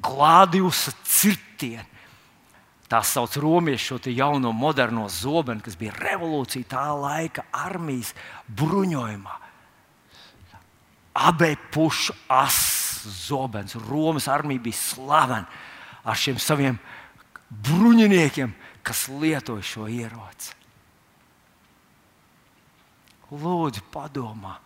glādijusi 0.00 0.94
cirtieni. 1.04 1.86
Tā 2.90 3.02
sauc 3.06 3.36
romiešu 3.38 4.00
šo 4.00 4.10
jauno 4.10 4.50
moderno 4.56 5.04
zobenu, 5.06 5.62
kas 5.62 5.76
bija 5.78 5.92
revolūcija 5.94 6.66
tā 6.72 6.88
laika 6.96 7.44
armijas 7.54 8.14
bruņojumā. 8.48 9.36
Abē 11.20 11.52
pušu 11.70 12.16
asins 12.26 12.80
zobens. 13.28 13.76
Romas 13.88 14.26
armija 14.28 14.64
bija 14.64 14.80
slavena 14.80 15.46
ar 16.02 16.16
šiem 16.16 16.40
saviem 16.40 16.80
bruņiniekiem, 17.50 18.52
kas 18.82 19.08
lietoja 19.12 19.62
šo 19.62 19.86
ieroci. 19.90 20.56
Lūdzu, 23.30 23.84
padomā, 23.94 24.56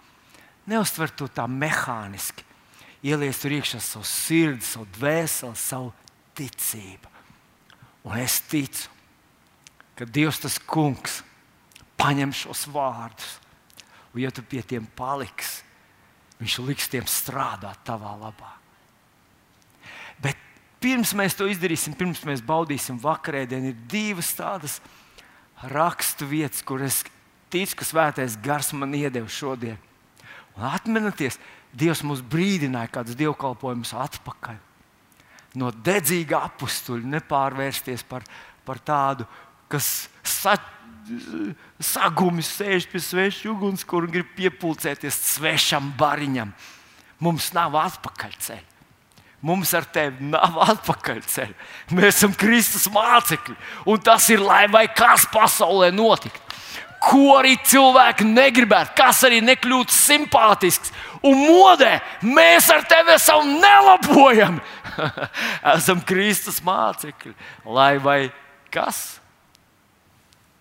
Neuztver 0.70 1.12
to 1.12 1.28
tā 1.28 1.44
mehāniski. 1.50 2.46
Ieliec 3.04 3.36
tur 3.36 3.52
iekšā 3.52 3.82
savu 3.84 4.06
sirdi, 4.08 4.64
savu 4.64 4.86
dvēseli, 4.96 5.60
savu 5.60 5.92
ticību. 6.38 7.10
Un 8.08 8.16
es 8.20 8.38
ticu, 8.48 8.88
ka 9.96 10.08
Dievs 10.08 10.40
tas 10.40 10.56
kungs 10.58 11.20
paņem 12.00 12.32
šos 12.36 12.64
vārdus, 12.72 13.38
un 14.12 14.24
ja 14.24 14.32
tu 14.32 14.42
pie 14.44 14.62
tiem 14.64 14.88
paliksi, 14.96 15.64
Viņš 16.44 16.58
liks 16.66 16.90
tiem 16.90 17.06
strādāt 17.08 17.78
tavā 17.86 18.14
labā. 18.18 18.50
Bet 20.20 20.38
pirms 20.82 21.14
mēs 21.16 21.36
to 21.38 21.46
izdarīsim, 21.48 21.94
pirms 21.96 22.24
mēs 22.26 22.42
baudīsim 22.44 22.98
vakarēdienu, 23.02 23.70
ir 23.70 23.86
divas 23.90 24.34
tādas 24.36 24.80
rakstu 25.70 26.26
vietas, 26.28 26.60
kur 26.66 26.82
es 26.84 27.02
ticu, 27.54 27.78
ka 27.78 27.86
svētais 27.86 28.38
gars 28.42 28.72
man 28.74 28.92
iedeva 28.98 29.30
šodien. 29.30 29.78
Un 30.54 30.66
atminaties, 30.70 31.38
Dievs 31.74 32.04
mūs 32.06 32.22
brīdināja 32.22 32.92
kādus 32.94 33.16
dievkalpojumus 33.18 33.94
atpakaļ. 33.98 34.60
No 35.58 35.70
dedzīga 35.74 36.44
apstuļa 36.48 37.10
nepārvērsties 37.16 38.04
par, 38.06 38.22
par 38.66 38.78
tādu, 38.82 39.26
kas 39.70 40.06
sa, 40.22 40.54
sagumis 41.82 42.50
sēž 42.58 42.86
pie 42.90 43.02
sveša 43.02 43.50
ugunskura 43.52 44.06
un 44.06 44.14
grib 44.14 44.30
piepildīties 44.38 45.18
svešam 45.34 45.90
bariņam. 45.98 46.54
Mums 47.22 47.50
nav 47.56 47.74
atpakaļceļa. 47.82 48.70
Mums 49.44 49.74
ar 49.76 49.84
tevi 49.92 50.30
nav 50.30 50.56
atpakaļceļa. 50.64 51.54
Mēs 51.92 52.14
esam 52.14 52.32
Kristus 52.38 52.86
mācekļi. 52.92 53.58
Un 53.92 54.00
tas 54.00 54.30
ir, 54.32 54.40
lai 54.40 54.64
vai 54.72 54.86
kas 54.88 55.26
pasaulē 55.28 55.90
notiktu. 55.92 56.43
Ko 57.04 57.38
arī 57.38 57.56
cilvēki 57.60 58.24
negribētu, 58.28 58.94
kas 58.96 59.24
arī 59.28 59.42
nekļūtu 59.44 59.92
simpātisks 59.92 60.92
un 61.24 61.36
modē, 61.44 61.98
mēs 62.24 62.70
ar 62.72 62.86
tevi 62.88 63.14
esam 63.16 63.50
nelabojami. 63.60 64.62
esam 65.74 66.00
Kristus 66.06 66.62
mācekļi. 66.64 67.34
Lai 67.66 67.98
vai 68.02 68.20
kas? 68.72 69.18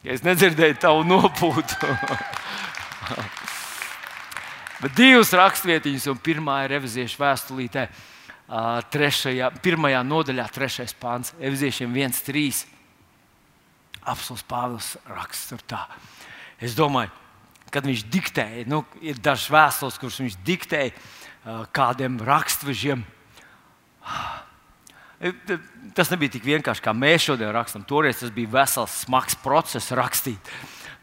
Ja 0.03 0.11
es 0.17 0.23
nedzirdēju 0.25 0.79
tavu 0.83 1.05
nopūtu. 1.07 1.79
Bet 4.83 4.97
divas 4.97 5.31
rakstvietiņas, 5.31 6.09
un 6.11 6.17
pirmā 6.19 6.65
ir 6.65 6.73
reviziešu 6.75 7.21
vēstulītē, 7.21 7.85
trešajā, 8.91 9.47
pirmajā 9.63 10.01
nodaļā, 10.03 10.47
trešais 10.51 10.91
pāns, 10.99 11.31
Eviziešiem 11.39 11.93
1,3. 11.95 12.65
Apsolus 14.11 14.43
Pāvils 14.43 14.89
raksta 15.07 15.55
tā. 15.63 15.85
Es 16.63 16.77
domāju, 16.77 17.11
kad 17.73 17.87
viņš 17.87 18.05
diktēja, 18.13 18.63
nu, 18.69 18.83
ir 19.03 19.17
dažs 19.19 19.49
vēstules, 19.51 19.97
kurus 19.99 20.21
viņš 20.21 20.39
diktēja 20.47 20.93
kādiem 21.75 22.19
rakstvežiem. 22.23 23.03
Tas 25.95 26.11
nebija 26.11 26.35
tik 26.35 26.45
vienkārši, 26.47 26.83
kā 26.83 26.93
mēs 26.95 27.27
šodien 27.27 27.51
rakstām. 27.55 27.85
Toreiz 27.87 28.21
tas 28.21 28.31
bija 28.33 28.51
vesels, 28.57 29.03
smags 29.03 29.35
process 29.43 29.93
rakstīt. 29.95 30.51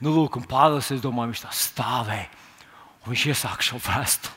Nu, 0.00 0.12
lūk, 0.16 0.38
un 0.40 0.46
Pāvils, 0.48 0.90
es 0.94 1.02
domāju, 1.04 1.34
viņš 1.34 1.42
tā 1.44 1.52
stāvēja. 1.56 2.28
Un 3.04 3.12
viņš 3.12 3.26
iesāka 3.32 3.64
šo 3.64 3.80
vēstuli. 3.84 4.36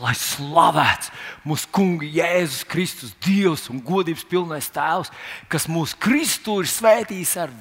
Lai 0.00 0.14
slavēts 0.16 1.10
mūsu 1.44 1.68
Kunga 1.68 2.08
Jēzus 2.08 2.64
Kristus, 2.64 3.12
Dievs 3.20 3.66
un 3.68 3.82
godības 3.84 4.24
pilnais 4.28 4.70
Tēvs, 4.72 5.12
kas 5.52 5.68
mūsu 5.68 5.98
Kristu 6.00 6.62
ir 6.62 6.70
svētījis 6.72 7.34
ar 7.44 7.52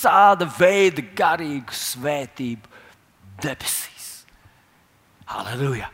visāda 0.00 0.46
veida 0.48 1.02
garīgu 1.16 1.74
svētību 1.76 2.68
debesīs. 3.42 4.24
Halleluja! 5.28 5.90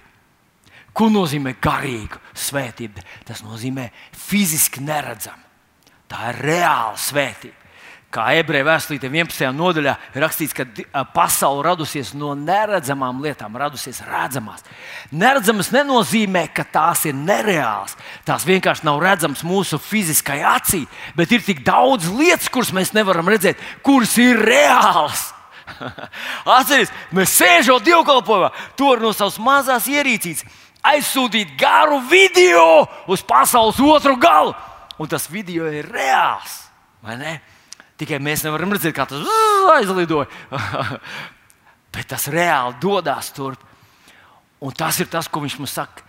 Ko 0.97 1.11
nozīmē 1.13 1.57
garīga 1.61 2.21
svētība? 2.33 3.03
Tas 3.27 3.43
nozīmē 3.45 3.91
fiziski 4.15 4.81
neredzamu. 4.81 5.43
Tā 6.09 6.31
ir 6.31 6.39
reāla 6.47 6.97
svētība. 6.97 7.66
Kā 8.17 8.31
ebreju 8.33 8.65
vēstulīte 8.65 9.11
11. 9.13 9.51
nodaļā 9.53 9.93
rakstīts, 10.17 10.55
ka 10.57 10.65
pasaule 11.13 11.61
radusies 11.67 12.15
no 12.17 12.31
neredzamām 12.39 13.19
lietām, 13.21 13.59
radusies 13.61 13.99
redzamās. 14.09 14.63
Neredzamas 15.13 15.69
nenozīmē, 15.75 16.47
ka 16.57 16.65
tās 16.65 17.05
ir 17.11 17.17
nereālas. 17.19 17.93
Tās 18.25 18.47
vienkārši 18.49 18.87
nav 18.89 19.03
redzamas 19.05 19.43
mūsu 19.45 19.77
fiziskajai 19.83 20.47
acī, 20.49 20.81
bet 21.19 21.35
ir 21.37 21.45
tik 21.45 21.61
daudz 21.67 22.09
lietas, 22.09 22.49
kuras 22.49 22.73
mēs 22.73 22.95
nevaram 22.97 23.29
redzēt, 23.29 23.61
kuras 23.85 24.15
ir 24.23 24.41
reālas. 24.49 25.27
Atcerieties, 26.57 26.95
mēs 27.13 27.35
sēžam 27.37 27.83
dievkalpojumā, 27.85 28.49
tur 28.81 29.03
no 29.03 29.11
savas 29.13 29.37
mazās 29.43 29.91
ierīcības 29.93 30.47
aizsūtīt 30.87 31.53
garu 31.61 32.01
video 32.09 32.87
uz 33.13 33.21
pasaules 33.27 33.77
otru 33.83 34.17
galu. 34.17 34.55
Un 34.97 35.13
tas 35.13 35.29
video 35.29 35.69
ir 35.69 35.91
reāls. 35.93 36.63
Tikai 37.97 38.19
mēs 38.21 38.45
nevaram 38.45 38.75
redzēt, 38.75 38.95
kā 38.97 39.07
tas 39.09 39.25
aizlidoja. 39.77 40.29
Bet 41.95 42.11
tas 42.11 42.29
reāli 42.33 42.77
dodas 42.83 43.31
turp. 43.33 43.63
Un 44.61 44.73
tas 44.77 44.99
ir 45.01 45.09
tas, 45.13 45.29
ko 45.29 45.41
viņš 45.45 45.59
mums 45.61 45.77
saka. 45.77 46.05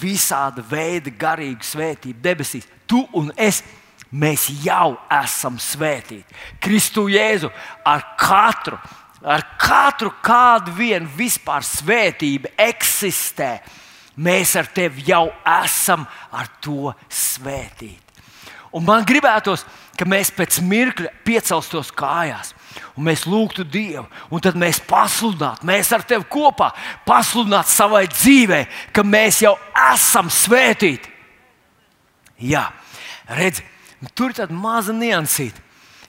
Visāda 0.00 0.64
veida 0.68 1.12
garīga 1.16 1.64
svētība 1.64 2.20
debesīs. 2.24 2.68
Tu 2.88 3.00
un 3.16 3.30
es 3.40 3.62
mēs 4.12 4.48
jau 4.64 4.96
esam 5.22 5.56
svētīti. 5.60 6.36
Kristu 6.60 7.06
Jēzu 7.08 7.48
ar 7.88 8.04
katru, 8.20 8.76
ar 9.24 9.46
katru 9.60 10.12
kādu 10.24 10.74
vienu 10.76 11.08
vispār 11.16 11.64
svētību 11.64 12.52
eksistē. 12.60 13.54
Mēs 14.20 14.52
ar 14.60 14.68
tevi 14.68 15.06
jau 15.08 15.30
esam 15.48 16.04
ar 16.36 16.50
to 16.60 16.92
svētīti. 17.08 17.96
Un 18.76 18.84
man 18.84 19.04
gribētos, 19.08 19.64
ka 19.98 20.06
mēs 20.08 20.32
pēc 20.34 20.60
mirkļa 20.64 21.10
piecelstos 21.26 21.92
kājās. 21.96 22.52
Un 22.96 23.06
mēs 23.08 23.26
lūgtu 23.28 23.64
Dievu, 23.68 24.06
un 24.32 24.40
tad 24.44 24.56
mēs 24.58 24.80
pasludinātu, 24.88 25.66
mēs 25.68 25.92
ar 25.92 26.04
tevi 26.08 26.24
kopā 26.32 26.70
pasludinātu 27.06 27.72
savai 27.72 28.06
dzīvei, 28.10 28.64
ka 28.92 29.04
mēs 29.04 29.42
jau 29.44 29.52
esam 29.92 30.30
svētīti. 30.32 31.10
Jā, 32.42 32.66
redziet, 33.28 33.68
tur 34.16 34.32
ir 34.32 34.40
tāda 34.40 34.56
maza 34.56 34.94
niansīta, 34.96 35.60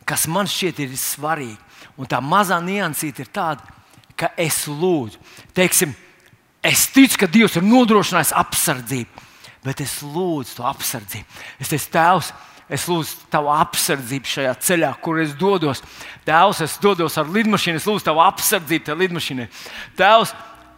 kas 0.08 0.26
man 0.32 0.50
šķiet 0.50 0.82
ir 0.86 0.96
svarīga. 1.00 1.60
Un 2.00 2.10
tā 2.10 2.17
mazā 2.24 2.58
niansīta 2.63 3.22
ir 3.22 3.30
tāda, 3.34 3.62
ka 4.17 4.32
es 4.39 4.63
lūdzu, 4.69 5.19
teiksim, 5.54 5.93
es 6.65 6.88
ticu, 6.93 7.19
ka 7.22 7.30
Dievs 7.30 7.58
ir 7.60 7.65
nodrošinājis 7.67 8.34
apsardzību, 8.39 9.28
bet 9.65 9.84
es 9.84 10.00
lūdzu 10.02 10.58
to 10.58 10.65
apsardzību. 10.69 11.43
Es 11.62 11.69
teicu, 11.69 11.91
Tēvs, 11.93 12.32
es 12.74 12.88
lūdzu 12.90 13.28
tavu 13.34 13.52
apsardzību 13.54 14.32
šajā 14.34 14.56
ceļā, 14.68 14.94
kur 15.04 15.22
es 15.24 15.36
dodos. 15.38 15.84
Tēvs, 16.28 16.64
es 16.66 16.80
dodos 16.82 17.20
ar 17.20 17.30
lidmašīnu, 17.30 17.82
es 17.82 17.88
lūdzu 17.90 18.08
tavu 18.10 18.24
apsardzību 18.26 18.88
tajā 18.90 19.00
lidmašīnā. 19.04 19.48
Tēvs, 20.00 20.34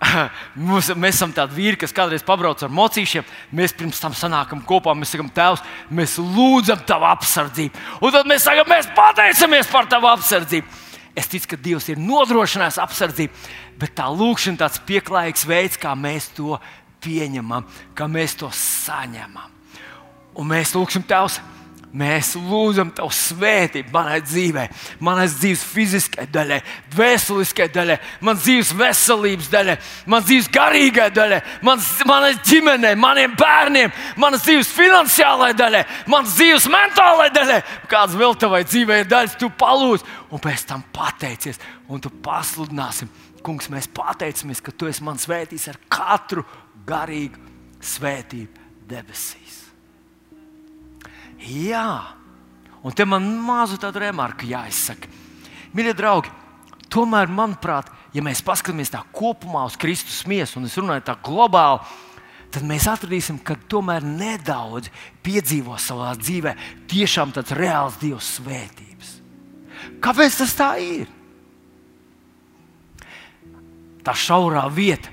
Mums, 0.59 0.89
mēs 0.99 1.17
esam 1.17 1.33
tādi 1.35 1.55
vīri, 1.55 1.79
kas 1.79 1.93
kādreiz 1.95 2.23
pabrauc 2.25 2.61
ar 2.65 2.71
mocīšiem. 2.73 3.25
Mēs 3.55 3.73
pirms 3.77 4.01
tam 4.01 4.15
sanākam 4.17 4.61
kopā, 4.67 4.95
mēs 4.97 5.13
sakām, 5.13 5.29
Tēvs, 5.33 5.63
mēs 5.89 6.17
lūdzam 6.19 6.83
Tavu 6.87 7.07
apsardzību. 7.13 7.85
Un 8.03 8.15
tad 8.15 8.29
mēs 8.29 8.45
sakām, 8.45 8.69
mēs 8.71 8.89
pateicamies 8.97 9.71
par 9.71 9.89
Tavu 9.91 10.11
apsardzību. 10.11 10.83
Es 11.15 11.31
ticu, 11.31 11.53
ka 11.53 11.59
Dievs 11.63 11.87
ir 11.87 12.01
nodrošinājis 12.01 12.81
apsardzību, 12.83 13.43
bet 13.79 13.95
tā 13.95 14.09
lūkšana 14.11 14.57
ir 14.57 14.63
tāds 14.65 14.81
pieklājīgs 14.83 15.45
veids, 15.47 15.79
kā 15.79 15.95
mēs 15.95 16.27
to 16.35 16.59
pieņemam, 17.05 17.63
kā 17.95 18.09
mēs 18.11 18.35
to 18.41 18.51
saņemam. 18.51 19.53
Un 20.35 20.49
mēs 20.51 20.75
lūgsim 20.75 21.05
Tēvs 21.07 21.39
Mēs 21.95 22.33
lūdzam 22.35 22.89
Tev 22.95 23.07
svētību 23.15 23.93
manai 23.93 24.17
dzīvei, 24.19 24.65
manai 25.05 25.29
dzīves 25.31 25.61
fiziskajai 25.69 26.27
daļai, 26.33 26.57
vēsturiskai 26.91 27.69
daļai, 27.71 27.95
manas 28.25 28.43
dzīves 28.43 28.71
veselības 28.75 29.47
daļai, 29.53 29.75
manas 30.11 30.27
dzīves 30.27 30.49
garīgai 30.57 31.07
daļai, 31.15 31.39
manas, 31.63 31.87
manai 32.09 32.33
ģimenei, 32.43 32.93
maniem 32.99 33.37
bērniem, 33.39 33.95
manas 34.19 34.43
dzīves 34.43 34.73
finansiālajai 34.75 35.57
daļai, 35.61 35.83
manas 36.11 36.35
dzīves 36.35 36.67
mentālajai 36.75 37.35
daļai. 37.39 37.59
Kāds 37.95 38.19
vēl 38.19 38.35
tavai 38.43 38.63
dzīvei 38.67 39.01
ir 39.05 39.11
daļas, 39.15 39.39
tu 39.39 39.51
palūdz, 39.63 40.07
un 40.35 40.43
pēc 40.43 40.67
tam 40.67 40.83
pateicies, 40.95 41.61
un 41.87 42.03
tu 42.03 42.11
pasludināsi. 42.11 43.07
Kungs, 43.45 43.69
mēs 43.71 43.87
pateicamies, 43.93 44.59
ka 44.59 44.73
Tu 44.75 44.89
esi 44.89 45.05
man 45.05 45.21
svētījis 45.21 45.69
ar 45.71 45.79
katru 45.87 46.43
garīgu 46.89 47.39
svētību 47.85 48.83
debesīs. 48.89 49.64
Jā, 51.41 52.15
un 52.85 52.95
te 52.95 53.05
man 53.05 53.25
mazu 53.43 53.77
tādu 53.81 54.01
remarku 54.05 54.47
jāizsaka. 54.47 55.09
Mīļie 55.75 55.93
draugi, 55.97 56.31
tomēr, 56.93 57.27
manuprāt, 57.27 57.89
ja 58.15 58.23
mēs 58.23 58.43
paskatāmies 58.45 58.93
tā 58.93 59.01
kopumā 59.15 59.65
uz 59.67 59.75
Kristus 59.79 60.23
miesu, 60.29 60.59
un 60.59 60.69
es 60.69 60.77
runāju 60.79 61.03
tā 61.09 61.17
globāli, 61.25 61.83
tad 62.55 62.63
mēs 62.67 62.87
atradīsim, 62.87 63.41
ka 63.43 63.57
tomēr 63.69 64.05
nedaudz 64.05 64.87
piedzīvo 65.25 65.75
savā 65.81 66.13
dzīvē 66.19 66.55
tiešām 66.91 67.35
tāds 67.35 67.51
reāls 67.57 67.99
Dieva 67.99 68.21
svētības. 68.23 69.11
Kāpēc 70.01 70.39
tas 70.39 70.55
tā 70.55 70.69
ir? 70.79 71.11
Tā 74.05 74.13
šaurā 74.15 74.63
vieta, 74.71 75.11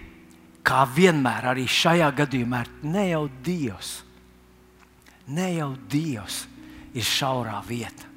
kā 0.62 0.84
vienmēr 0.86 1.50
arī 1.50 1.66
šajā 1.66 2.12
gadījumā, 2.22 2.62
ir 2.62 2.88
ne 2.94 3.08
jau 3.10 3.24
Dievs 3.42 3.96
ne 5.28 5.52
jau 5.54 5.72
Dievs 5.90 6.46
ir 6.94 7.06
šaurā 7.06 7.60
vieta. 7.66 8.08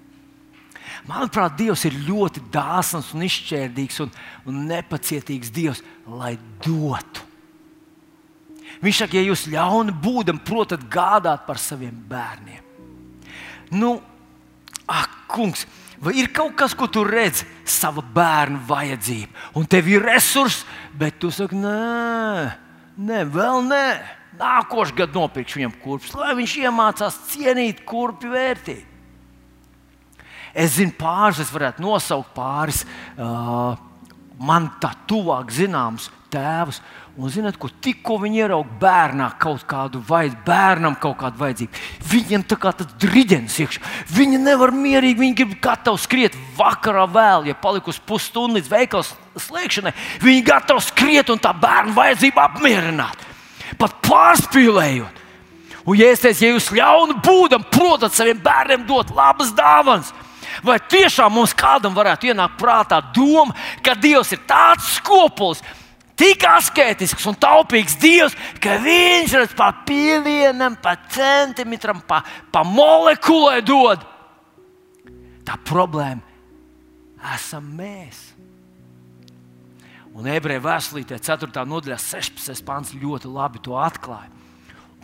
Manuprāt, 1.06 1.54
Dievs 1.60 1.86
ir 1.86 1.98
ļoti 2.08 2.42
dāsns 2.54 3.12
un 3.14 3.26
izšķērdīgs 3.26 4.02
un, 4.06 4.12
un 4.50 4.66
nepacietīgs 4.70 5.54
Dievs, 5.54 5.84
lai 6.10 6.34
dotu. 6.66 7.26
Viņš 8.84 9.02
saka, 9.04 9.18
ja 9.18 9.24
jūs 9.30 9.46
ļauni 9.52 9.94
būdam, 10.02 10.42
protat 10.44 10.84
gādāt 10.92 11.46
par 11.48 11.62
saviem 11.62 11.96
bērniem. 12.10 12.64
Nu, 13.76 13.96
ak, 14.86 15.14
kungs, 15.32 15.66
vai 16.02 16.16
ir 16.22 16.32
kaut 16.36 16.56
kas, 16.60 16.76
ko 16.78 16.90
tu 16.92 17.06
redzi, 17.08 17.48
sava 17.66 18.04
bērna 18.04 18.62
vajadzība, 18.68 19.32
un 19.58 19.66
tev 19.70 19.90
ir 19.90 20.06
resursi, 20.06 20.66
bet 20.98 21.18
tu 21.22 21.32
saki, 21.34 21.58
nē, 21.58 22.52
nē 22.98 23.24
vēl 23.32 23.66
nē. 23.70 23.88
Nākošais 24.40 24.96
gads 24.98 25.16
nopirkšu 25.16 25.62
viņam 25.62 25.78
kurpes, 25.84 26.14
lai 26.18 26.36
viņš 26.38 26.58
iemācās 26.66 27.22
cienīt 27.32 27.86
kurpju 27.88 28.34
vērtību. 28.34 28.92
Es 30.56 30.78
zinu, 30.78 30.94
pāris, 30.96 31.42
es 31.44 31.52
varētu 31.52 31.84
nosaukt 31.84 32.32
pāris 32.36 32.86
uh, 33.20 33.76
man 34.40 34.70
tā 34.82 34.94
tuvāk 35.08 35.52
zināmus 35.54 36.10
tēvus. 36.34 36.80
Un 37.16 37.32
zināt, 37.32 37.56
ko 37.56 37.70
tikko 37.70 38.18
viņi 38.20 38.42
ieraudzīja 38.42 38.80
bērnā 38.82 39.28
kaut 39.40 39.64
kādu 39.70 40.02
vajadzību, 40.04 40.42
bērnam 40.48 40.98
kaut 41.00 41.16
kādu 41.22 41.40
vajadzību. 41.40 41.84
Viņam 42.12 42.44
tā 42.44 42.58
kā 42.60 42.74
tāds 42.76 42.98
driģens 43.00 43.56
iekšā. 43.64 43.84
Viņi 44.18 44.42
nevar 44.44 44.74
mierīgi, 44.76 45.22
viņi 45.22 45.38
grib 45.40 45.54
gatavi 45.64 46.04
skriet 46.04 46.36
vakarā 46.58 47.06
vēl, 47.08 47.48
ja 47.48 47.56
palikusi 47.56 48.04
pusstundu 48.08 48.60
līdz 48.60 48.72
veikala 48.72 49.08
slēgšanai. 49.46 49.96
Viņi 50.26 50.44
gatavi 50.50 50.84
skriet 50.84 51.32
un 51.32 51.40
tā 51.40 51.56
bērnu 51.56 51.96
vajadzību 51.96 52.44
apmierināt. 52.50 53.24
Pat 53.80 53.96
pārspīlējot. 54.06 55.24
Un, 55.86 55.98
ja 56.00 56.10
es 56.10 56.22
teicu, 56.24 56.42
ja 56.42 56.54
jūs 56.56 56.72
ļauni 56.74 57.20
būdam, 57.26 57.66
protat 57.70 58.16
saviem 58.16 58.40
bērniem 58.42 58.88
dot 58.90 59.12
labas 59.14 59.52
dāvanas, 59.54 60.10
vai 60.66 60.80
tiešām 60.82 61.36
mums 61.36 61.54
kādam 61.58 61.94
varētu 61.94 62.32
ienākt 62.32 62.58
prātā 62.58 63.02
doma, 63.14 63.54
ka 63.86 63.94
Dievs 63.94 64.34
ir 64.34 64.42
tāds 64.50 64.96
skopulis, 64.98 65.62
tik 66.18 66.46
asketisks 66.50 67.28
un 67.30 67.38
taupīgs 67.38 68.00
Dievs, 68.02 68.34
ka 68.64 68.80
viņš 68.82 69.38
redz 69.38 69.56
pa 69.58 69.70
pilienam, 69.86 70.78
pa 70.82 70.96
centimetram, 71.12 72.02
pa, 72.08 72.24
pa 72.52 72.66
molekulai 72.66 73.62
dod. 73.66 74.02
Tā 75.46 75.60
problēma 75.62 76.26
esam 77.36 77.68
mēs. 77.78 78.35
Un 80.16 80.30
ebreju 80.32 80.64
vēstulītē, 80.64 81.18
4. 81.20 81.66
nodaļā, 81.68 81.98
16. 82.00 82.64
pāns 82.64 82.94
ļoti 82.96 83.28
labi 83.28 83.60
to 83.64 83.76
atklāja. 83.76 84.32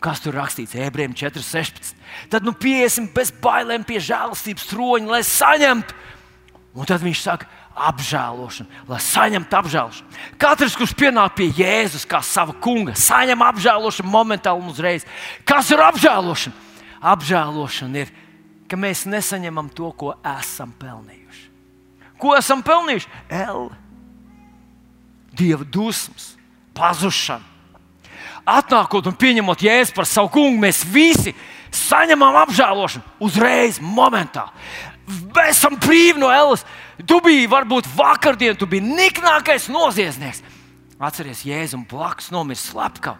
Kas 0.01 0.21
tur 0.23 0.33
rakstīts? 0.39 0.73
Ebrejiem 0.79 1.13
4,16. 1.13 1.91
Tad 2.31 2.45
nu 2.47 2.55
piesim 2.57 3.09
bez 3.13 3.29
bailēm 3.43 3.83
pie 3.85 3.99
žēlastības 4.01 4.69
troņa, 4.71 5.11
lai 5.11 5.19
saņemtu. 5.27 5.97
Un 6.71 6.87
tad 6.87 7.03
viņš 7.03 7.21
saka, 7.21 7.49
apžēlošanu, 7.75 8.87
lai 8.87 8.99
saņemtu 9.03 9.57
apžēlošanu. 9.59 10.17
Katrs, 10.41 10.77
kurš 10.79 10.95
pienāk 10.97 11.35
pie 11.37 11.49
Jēzus 11.59 12.07
kā 12.09 12.23
sava 12.23 12.55
kunga, 12.63 12.95
saņem 12.97 13.43
apžēlošanu 13.45 14.11
momentāli 14.11 14.63
un 14.63 14.71
uzreiz. 14.71 15.05
Kas 15.47 15.69
ir 15.75 15.83
apžēlošana? 15.83 16.55
Apžēlošana 17.11 18.03
ir, 18.05 18.15
ka 18.71 18.79
mēs 18.79 19.03
nesaņemam 19.11 19.69
to, 19.75 19.91
ko 19.91 20.15
esam 20.39 20.71
pelnījuši. 20.79 21.47
Ko 22.21 22.35
esam 22.37 22.63
pelnījuši? 22.63 23.11
L. 23.43 23.69
Dieva 25.41 25.65
dusmas, 25.65 26.35
pazušana. 26.77 27.47
Atnākot 28.45 29.05
un 29.09 29.17
pieņemot 29.17 29.61
jēzu 29.61 29.93
par 29.95 30.07
savu 30.09 30.31
kungu, 30.33 30.59
mēs 30.61 30.81
visi 30.85 31.33
saņemam 31.73 32.37
apžēlošanu 32.41 33.25
uzreiz, 33.25 33.79
momentā. 33.81 34.47
Mēs 35.07 35.57
esam 35.57 35.77
brīvi 35.81 36.21
no 36.21 36.29
Elas. 36.33 36.65
Tu 37.07 37.17
biji 37.23 37.49
varbūt 37.49 37.89
vakardien, 37.97 38.57
tu 38.57 38.67
biji 38.69 38.85
niknākais 38.85 39.67
noziedznieks. 39.71 40.43
Atceries, 41.01 41.45
Jēzus 41.47 41.85
blakus 41.89 42.29
nomiris 42.33 42.67
slepkavā. 42.69 43.17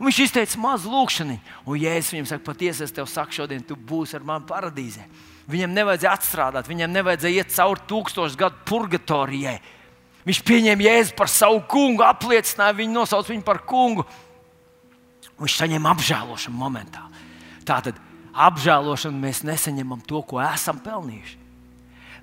Un 0.00 0.08
viņš 0.08 0.18
izteica 0.24 0.58
mazu 0.58 0.88
lūgšanu, 0.88 1.34
un 1.68 1.76
Jēzus 1.76 2.14
viņam 2.14 2.28
saka, 2.30 2.44
patiesi 2.46 2.86
es 2.86 2.94
tev 2.96 3.04
saku, 3.10 3.36
šodien 3.36 3.60
tu 3.68 3.76
būsi 3.76 4.16
ar 4.16 4.24
mani 4.24 4.48
paradīzē. 4.48 5.04
Viņam 5.50 5.74
nevajadzēja 5.76 6.14
atstrādāt, 6.16 6.70
viņam 6.70 6.94
nevajadzēja 6.94 7.42
iet 7.42 7.52
cauri 7.52 7.84
tūkstošu 7.90 8.40
gadu 8.40 8.64
purgatorijai. 8.70 9.58
Viņš 10.26 10.42
pieņēma 10.44 10.84
Jēzu 10.84 11.16
par 11.16 11.30
savu 11.32 11.62
kungu, 11.70 12.04
apliecināja 12.04 12.76
viņu, 12.76 12.92
nosauca 12.98 13.32
viņu 13.32 13.44
par 13.46 13.62
kungu. 13.68 14.04
Viņš 15.40 15.56
saņem 15.62 15.86
apžēlošanu 15.88 16.60
momentā. 16.60 17.06
Tātad 17.64 17.96
apžēlošanu 18.36 19.16
mēs 19.20 19.42
nesaņemam 19.48 20.02
to, 20.04 20.20
ko 20.28 20.42
esam 20.44 20.80
pelnījuši. 20.84 21.38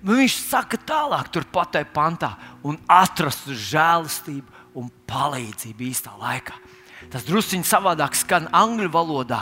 Viņš 0.06 0.36
saka 0.38 0.78
tālāk, 0.78 1.32
turpat 1.34 1.74
tajā 1.74 1.88
pantā, 1.90 2.36
un 2.62 2.78
atrast 2.86 3.50
žēlastību 3.50 4.78
un 4.78 4.92
palīdzību 5.10 5.88
īstā 5.90 6.14
laikā. 6.22 6.54
Tas 7.12 7.26
druskuļi 7.26 7.66
savādāk 7.66 8.18
skan 8.18 8.48
angļu 8.56 8.90
valodā, 8.94 9.42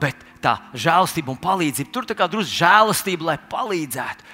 bet 0.00 0.16
tā 0.44 0.56
žēlastība 0.72 1.32
un 1.34 1.40
palīdzība 1.42 1.92
tur 1.92 2.08
tā 2.08 2.16
kā 2.16 2.28
drusku 2.30 2.56
žēlastība, 2.62 3.32
lai 3.32 3.36
palīdzētu. 3.52 4.26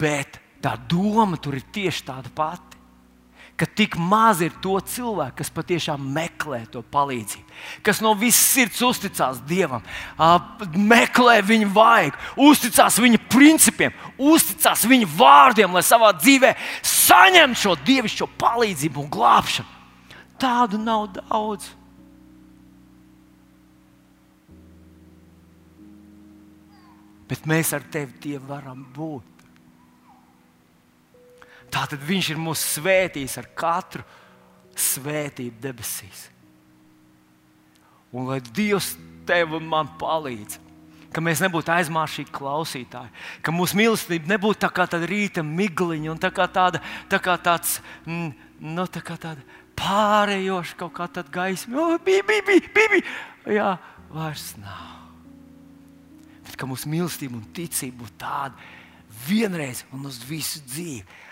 Bet 0.00 0.40
tā 0.64 0.74
doma 0.88 1.36
tur 1.36 1.58
ir 1.58 1.66
tieši 1.74 2.06
tāda 2.08 2.32
pati 2.34 2.74
ka 3.56 3.66
tik 3.66 3.94
maz 3.98 4.40
ir 4.42 4.54
to 4.62 4.74
cilvēku, 4.82 5.38
kas 5.38 5.50
patiešām 5.54 6.02
meklē 6.14 6.64
to 6.74 6.82
palīdzību, 6.90 7.44
kas 7.86 8.00
no 8.02 8.14
visas 8.18 8.42
sirds 8.50 8.80
uzticās 8.82 9.38
Dievam, 9.46 9.84
meklē 10.74 11.38
viņa 11.46 11.68
vajag, 11.74 12.18
uzticās 12.48 12.98
viņa 13.02 13.20
principiem, 13.30 13.94
uzticās 14.18 14.82
viņa 14.90 15.10
vārdiem, 15.14 15.74
lai 15.74 15.84
savā 15.86 16.10
dzīvē 16.18 16.54
saņemtu 16.82 17.62
šo 17.62 17.76
dievišķo 17.86 18.28
palīdzību 18.40 19.04
un 19.04 19.14
glābšanu. 19.14 19.70
Tādu 20.42 20.80
nav 20.82 21.12
daudz. 21.14 21.70
Bet 27.30 27.46
mēs 27.48 27.70
ar 27.72 27.86
tevi 27.88 28.18
tie 28.20 28.42
varam 28.42 28.82
būt. 28.94 29.33
Tātad 31.74 32.02
Viņš 32.06 32.30
ir 32.34 32.38
mūs 32.40 32.62
svētījis 32.76 33.38
ar 33.40 33.48
katru 33.58 34.04
svētību 34.78 35.58
debesīs. 35.62 36.28
Un 38.14 38.28
lai 38.30 38.38
Dievs 38.54 38.94
tev 39.26 39.56
un 39.58 39.66
man 39.66 39.88
palīdz, 39.98 40.60
ka 41.14 41.22
mēs 41.22 41.42
nebūtu 41.42 41.72
aizmāršīgi 41.74 42.34
klausītāji, 42.34 43.10
ka 43.42 43.54
mūsu 43.54 43.78
mīlestība 43.78 44.34
nebūtu 44.34 44.62
tā 44.64 44.70
kā 44.74 44.86
tāda 44.90 45.08
rīta 45.10 45.42
migliņa 45.46 46.12
un 46.12 46.22
tā 46.22 46.30
kā 46.34 46.46
tāda, 46.50 46.82
tā 47.10 47.20
kā 47.22 47.36
tāds, 47.42 47.78
mm, 48.06 48.30
nu, 48.74 48.86
tā 48.90 49.02
kā 49.02 49.18
tāda 49.20 49.42
pārējoša 49.78 50.78
kaut 50.78 50.94
kā 50.94 51.08
tāda 51.10 51.34
gaisma. 51.34 51.78
Oh, 51.80 51.98
bija, 52.02 52.22
bija, 52.26 52.46
bija, 52.46 52.70
bija, 52.74 52.92
bija. 52.94 53.18
Jā, 53.54 53.70
vairs 54.14 54.52
nav. 54.62 54.90
Bet 56.44 56.58
ka 56.60 56.68
mūsu 56.70 56.90
mīlestība 56.92 57.38
un 57.38 57.46
ticība 57.56 58.04
būtu 58.04 58.18
tāda 58.22 58.54
vienreiz 59.26 59.82
un 59.94 60.06
uz 60.10 60.20
visu 60.28 60.62
dzīvi 60.66 61.23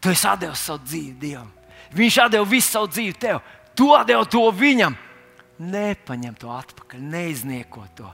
Tu 0.00 0.12
esi 0.14 0.36
devis 0.40 0.62
savu 0.64 0.84
dzīvi 0.84 1.16
Dievam. 1.20 1.50
Viņš 1.92 2.18
deva 2.30 2.46
visu 2.48 2.70
savu 2.70 2.88
dzīvi 2.88 3.16
tev. 3.20 3.40
Tu 3.76 3.88
devi 4.06 4.28
to 4.30 4.44
viņam. 4.54 4.96
Nepaņem 5.60 6.36
to 6.40 6.48
atpakaļ, 6.54 7.02
neiznieko 7.04 7.84
to. 7.98 8.08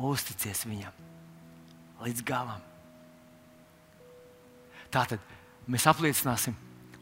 Uzticies 0.00 0.64
viņam 0.66 0.96
līdz 2.00 2.24
galam. 2.26 2.62
Tātad 4.90 5.20
mēs 5.70 5.86
apliecināsim 5.86 6.56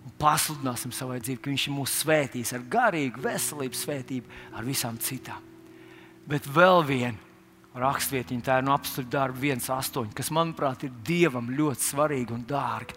un 0.05 0.15
pasludināsim 0.21 0.93
savai 0.93 1.21
dzīvei, 1.23 1.41
ka 1.41 1.53
Viņš 1.53 1.69
ir 1.69 1.77
mūsu 1.77 2.03
svētījis 2.03 2.53
ar 2.57 2.67
garīgu 2.69 3.23
veselības 3.25 3.85
svētību, 3.87 4.35
ar 4.53 4.67
visām 4.67 4.99
citām. 5.01 5.45
Bet 6.29 6.45
vēl 6.45 6.83
viena 6.85 7.28
rakstvietiņa, 7.83 8.45
tā 8.45 8.59
ir 8.61 8.67
no 8.67 8.75
apstākļu 8.77 9.11
darba 9.13 9.45
1,8, 9.51 10.11
kas, 10.17 10.33
manuprāt, 10.35 10.85
ir 10.87 10.95
Dievam 11.07 11.51
ļoti 11.55 11.87
svarīga 11.91 12.35
un 12.37 12.43
dārga. 12.49 12.97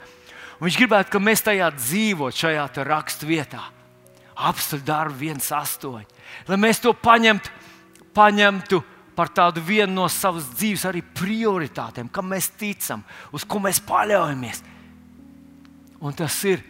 Un 0.59 0.67
viņš 0.67 0.77
gribētu, 0.77 1.17
lai 1.17 1.27
mēs 1.29 1.45
tajā 1.45 1.69
dzīvotu, 1.75 2.41
šajā 2.43 2.65
raksturvietā, 2.87 3.61
apstākļu 4.51 4.87
darba 4.87 5.29
1,8, 5.31 6.17
lai 6.49 6.59
mēs 6.59 6.81
to 6.83 6.93
paņemtu, 6.93 7.53
paņemtu 8.17 8.81
par 9.15 9.31
tādu 9.35 9.61
vienu 9.65 9.93
no 9.99 10.07
savas 10.09 10.47
dzīves 10.55 10.87
arī 10.89 11.03
prioritātēm, 11.03 12.09
kam 12.13 12.31
mēs 12.31 12.51
ticam, 12.57 13.03
uz 13.35 13.45
ko 13.45 13.59
mēs 13.63 13.81
paļaujamies. 13.85 14.63
Un 16.01 16.15
tas 16.17 16.37
ir 16.49 16.63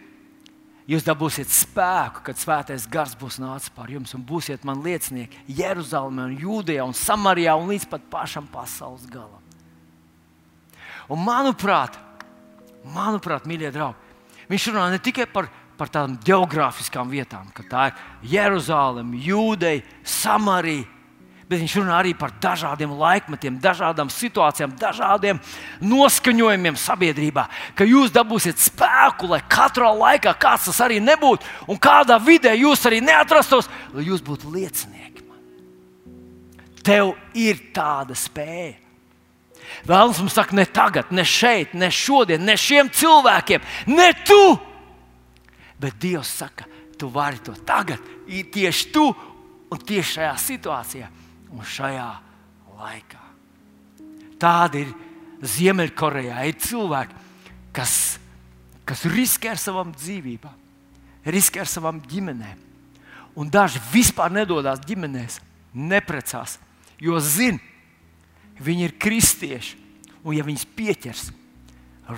Jūs 0.90 1.04
dabūsiet 1.06 1.50
spēku, 1.52 2.24
kad 2.26 2.38
svētais 2.40 2.88
gars 2.90 3.14
būs 3.18 3.38
nācis 3.38 3.70
pār 3.74 3.92
jums, 3.94 4.14
un 4.16 4.24
būsiet 4.26 4.64
man 4.66 4.82
liecinieki 4.82 5.44
Jeruzalemē, 5.54 6.32
Jūdejā, 6.42 6.86
Samarijā, 6.98 7.54
un 7.54 7.70
līdz 7.70 7.86
pat 7.90 8.08
pašam 8.10 8.48
pasaules 8.50 9.06
galam. 9.10 9.38
Un 11.12 11.22
manuprāt, 11.22 11.98
manuprāt 12.94 13.46
mīļie 13.46 13.70
draugi, 13.74 14.10
viņš 14.50 14.68
runā 14.72 14.88
ne 14.90 14.98
tikai 15.02 15.28
par, 15.30 15.46
par 15.78 15.92
tādām 15.92 16.18
geogrāfiskām 16.26 17.10
vietām, 17.14 17.52
ka 17.54 17.66
tā 17.68 17.86
ir 17.90 18.34
Jeruzaleme, 18.34 19.22
Jūdeja, 19.22 19.84
Samarija, 20.02 20.88
Bet 21.50 21.60
viņš 21.60 21.74
runā 21.80 21.96
arī 21.98 22.12
par 22.16 22.30
dažādiem 22.40 22.92
laikmetiem, 22.96 23.58
dažādām 23.60 24.10
situācijām, 24.12 24.76
dažādiem 24.78 25.40
noskaņojumiem 25.82 26.78
sabiedrībā. 26.78 27.46
Ka 27.76 27.86
jūs 27.86 28.12
dabūsiet 28.14 28.60
spēku, 28.62 29.28
lai 29.32 29.42
katrā 29.50 29.90
laikā 29.90 30.32
kāds 30.38 30.70
tas 30.70 30.80
arī 30.86 31.00
nebūtu, 31.02 31.48
un 31.68 31.80
kādā 31.82 32.18
vidē 32.22 32.54
jūs 32.56 32.86
arī 32.88 33.02
neatrastos, 33.04 33.70
lai 33.92 34.06
jūs 34.06 34.22
būtu 34.24 34.52
liecinieki. 34.54 35.26
Man. 35.26 35.42
Tev 36.86 37.14
ir 37.34 37.60
tāda 37.74 38.16
spēja. 38.18 38.78
Vēlams 39.88 40.20
mums 40.22 40.34
saka, 40.36 40.54
ne 40.54 40.66
tagad, 40.68 41.10
ne 41.14 41.24
šeit, 41.26 41.72
ne 41.74 41.88
šodien, 41.92 42.42
ne 42.44 42.54
šiem 42.60 42.90
cilvēkiem, 42.92 43.62
ne 43.90 44.12
tu. 44.26 44.44
Bet 45.80 45.98
Dievs 46.00 46.32
saka, 46.42 46.68
tu 46.98 47.08
vari 47.10 47.40
to 47.42 47.54
tagad, 47.66 47.98
tieši 48.26 48.92
tu 48.94 49.08
un 49.72 49.80
tieši 49.80 50.18
šajā 50.18 50.36
situācijā 50.38 51.08
un 51.52 51.64
šajā 51.66 52.08
laikā. 52.78 53.22
Tāda 54.42 54.82
ir 54.82 54.92
Ziemeļkorejā. 55.42 56.42
Ir 56.48 56.58
cilvēki, 56.62 57.22
kas, 57.74 57.96
kas 58.88 59.04
riskē 59.10 59.52
ar 59.54 59.60
savām 59.60 59.92
dzīvībām, 59.94 60.58
riskē 61.26 61.62
ar 61.62 61.70
savām 61.70 62.00
ģimenēm. 62.10 62.58
Un 63.38 63.48
daži 63.50 63.80
vispār 63.92 64.32
nedodas 64.34 64.82
ģimenēs, 64.86 65.38
neprecās, 65.72 66.58
jo 67.00 67.16
zina, 67.22 67.60
Viņi 68.62 68.86
ir 68.86 68.96
kristieši, 69.00 69.78
un 70.22 70.36
ja 70.36 70.44
viņus 70.46 70.66
pieķers, 70.76 71.22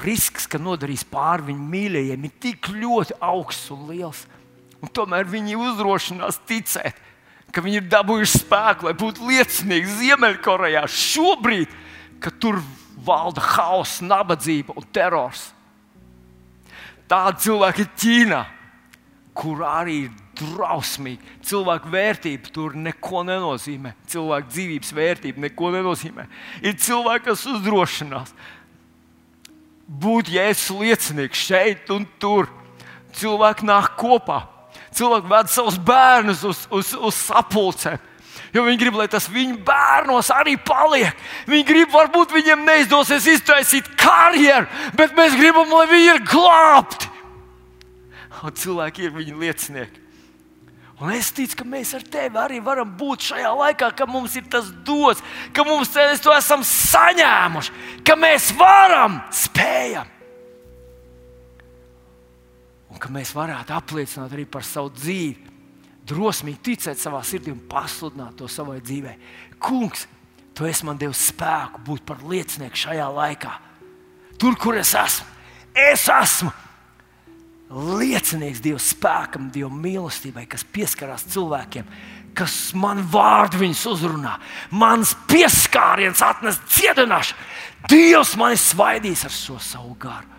risks, 0.02 0.48
ka 0.50 0.58
nodarīs 0.58 1.04
pāri 1.06 1.50
viņu 1.52 1.68
mīļajiem, 1.72 2.26
ir 2.26 2.34
tik 2.42 2.68
ļoti 2.72 3.16
augsts 3.22 3.70
un 3.74 3.86
liels. 3.88 4.24
Un 4.82 4.90
tomēr 4.92 5.28
viņi 5.30 5.56
uzdrošinās 5.56 6.42
ticēt, 6.48 6.98
ka 7.54 7.62
viņi 7.64 7.80
ir 7.80 7.90
dabūjuši 7.92 8.40
spēku, 8.42 8.88
lai 8.88 8.94
būtu 8.98 9.28
liecinieki 9.28 9.98
Ziemeļkorejā 10.00 10.84
šobrīd, 10.90 11.70
kad 12.22 12.36
tur 12.42 12.60
valda 13.04 13.42
hauss, 13.54 14.02
nabadzība 14.04 14.74
un 14.78 14.86
terors. 14.94 15.50
Tādi 17.10 17.44
cilvēki 17.46 17.84
ir 17.84 17.90
Ķīnā, 18.00 18.42
kur 19.36 19.62
arī 19.68 19.98
ir 20.06 20.12
drausmīgi. 20.38 21.34
Cilvēku 21.46 21.90
vērtība 21.92 22.50
tur 22.54 22.74
neko 22.78 23.22
nenozīmē. 23.28 23.94
Cilvēku 24.10 24.50
dzīvības 24.50 24.92
vērtība 24.96 25.44
neko 25.46 25.70
nenozīmē. 25.76 26.26
Ir 26.64 26.78
cilvēki, 26.80 27.26
kas 27.28 27.44
uzdrošinās 27.50 28.34
būt 29.84 30.32
jēzus 30.32 30.72
liecinieks 30.80 31.44
šeit 31.50 31.92
un 31.94 32.06
tur. 32.18 32.48
Cilvēki 33.14 33.68
nāk 33.68 33.94
kopā. 34.00 34.40
Cilvēki 34.94 35.30
ved 35.30 35.50
savus 35.50 35.78
bērnus 35.82 36.44
uz, 36.46 36.66
uz, 36.70 36.92
uz 36.94 37.16
sapulcēm. 37.26 37.98
Jo 38.54 38.62
viņi 38.62 38.78
grib, 38.78 38.94
lai 38.98 39.08
tas 39.10 39.26
viņu 39.30 39.58
bērnos 39.66 40.30
arī 40.30 40.54
paliek. 40.62 41.16
Viņi 41.50 41.66
grib, 41.66 41.90
varbūt 41.90 42.34
viņiem 42.36 42.62
neizdosies 42.66 43.26
iztaisīt 43.32 43.88
karjeru, 43.98 44.68
bet 44.94 45.16
mēs 45.18 45.34
gribam, 45.34 45.72
lai 45.74 45.88
viņi 45.90 46.08
ir 46.12 46.22
glābti. 46.30 47.10
Un 48.44 48.54
cilvēki 48.54 49.08
ir 49.08 49.14
viņa 49.14 49.36
liecinieki. 49.40 50.00
Un 51.02 51.10
es 51.10 51.32
ticu, 51.34 51.56
ka 51.58 51.64
mēs 51.66 51.90
ar 51.96 52.04
tevi 52.06 52.38
arī 52.38 52.60
varam 52.62 52.92
būt 52.94 53.32
šajā 53.32 53.50
laikā, 53.58 53.88
ka 53.98 54.06
mums 54.06 54.36
ir 54.38 54.44
tas 54.50 54.68
dots, 54.86 55.24
ka 55.52 55.64
mums 55.66 55.90
to 55.90 56.34
esam 56.36 56.62
saņēmuši, 56.62 57.74
ka 58.06 58.14
mēs 58.14 58.52
varam, 58.54 59.18
spējam. 59.34 60.06
Un 62.94 63.02
ka 63.02 63.10
mēs 63.10 63.34
varētu 63.34 63.74
apliecināt 63.74 64.32
arī 64.36 64.46
par 64.46 64.62
savu 64.66 64.92
dzīvi, 64.94 65.52
drosmīgi 66.06 66.62
ticēt 66.68 67.00
savā 67.00 67.24
sirdī 67.26 67.50
un 67.50 67.62
pasludināt 67.68 68.36
to 68.38 68.48
savai 68.50 68.78
dzīvei. 68.84 69.16
Kungs, 69.58 70.06
tu 70.54 70.68
esi 70.68 70.86
man 70.86 71.00
devis 71.00 71.28
spēku 71.32 71.82
būt 71.86 72.04
par 72.06 72.22
liecinieku 72.22 72.78
šajā 72.84 73.08
laikā. 73.16 73.54
Tur, 74.38 74.54
kur 74.60 74.78
es 74.78 74.92
esmu, 74.98 75.26
es 75.74 76.06
esmu 76.10 76.52
liecinieks 77.74 78.62
Dieva 78.62 78.82
spēkam, 78.82 79.48
Dieva 79.50 79.72
mīlestībai, 79.72 80.44
kas 80.50 80.66
pieskarās 80.70 81.26
cilvēkiem, 81.32 81.88
kas 82.36 82.54
man 82.78 83.02
vārdu 83.10 83.62
viņus 83.62 83.84
uzrunā, 83.94 84.36
mans 84.74 85.14
pieskāriens 85.30 86.22
atnes 86.22 86.60
dziedināšanu. 86.68 87.50
Dievs 87.90 88.34
mani 88.40 88.58
svaidīs 88.60 89.26
ar 89.26 89.34
šo 89.34 89.58
savu 89.62 89.96
garu. 90.00 90.33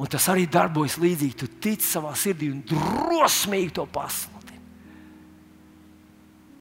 Un 0.00 0.08
tas 0.08 0.26
arī 0.32 0.46
darbojas 0.48 0.96
līdzīgi. 1.00 1.36
Tu 1.36 1.48
tici 1.60 1.84
savā 1.84 2.14
sirdī 2.16 2.48
un 2.54 2.62
drosmīgi 2.64 3.74
to 3.76 3.84
pasludini. 3.92 4.39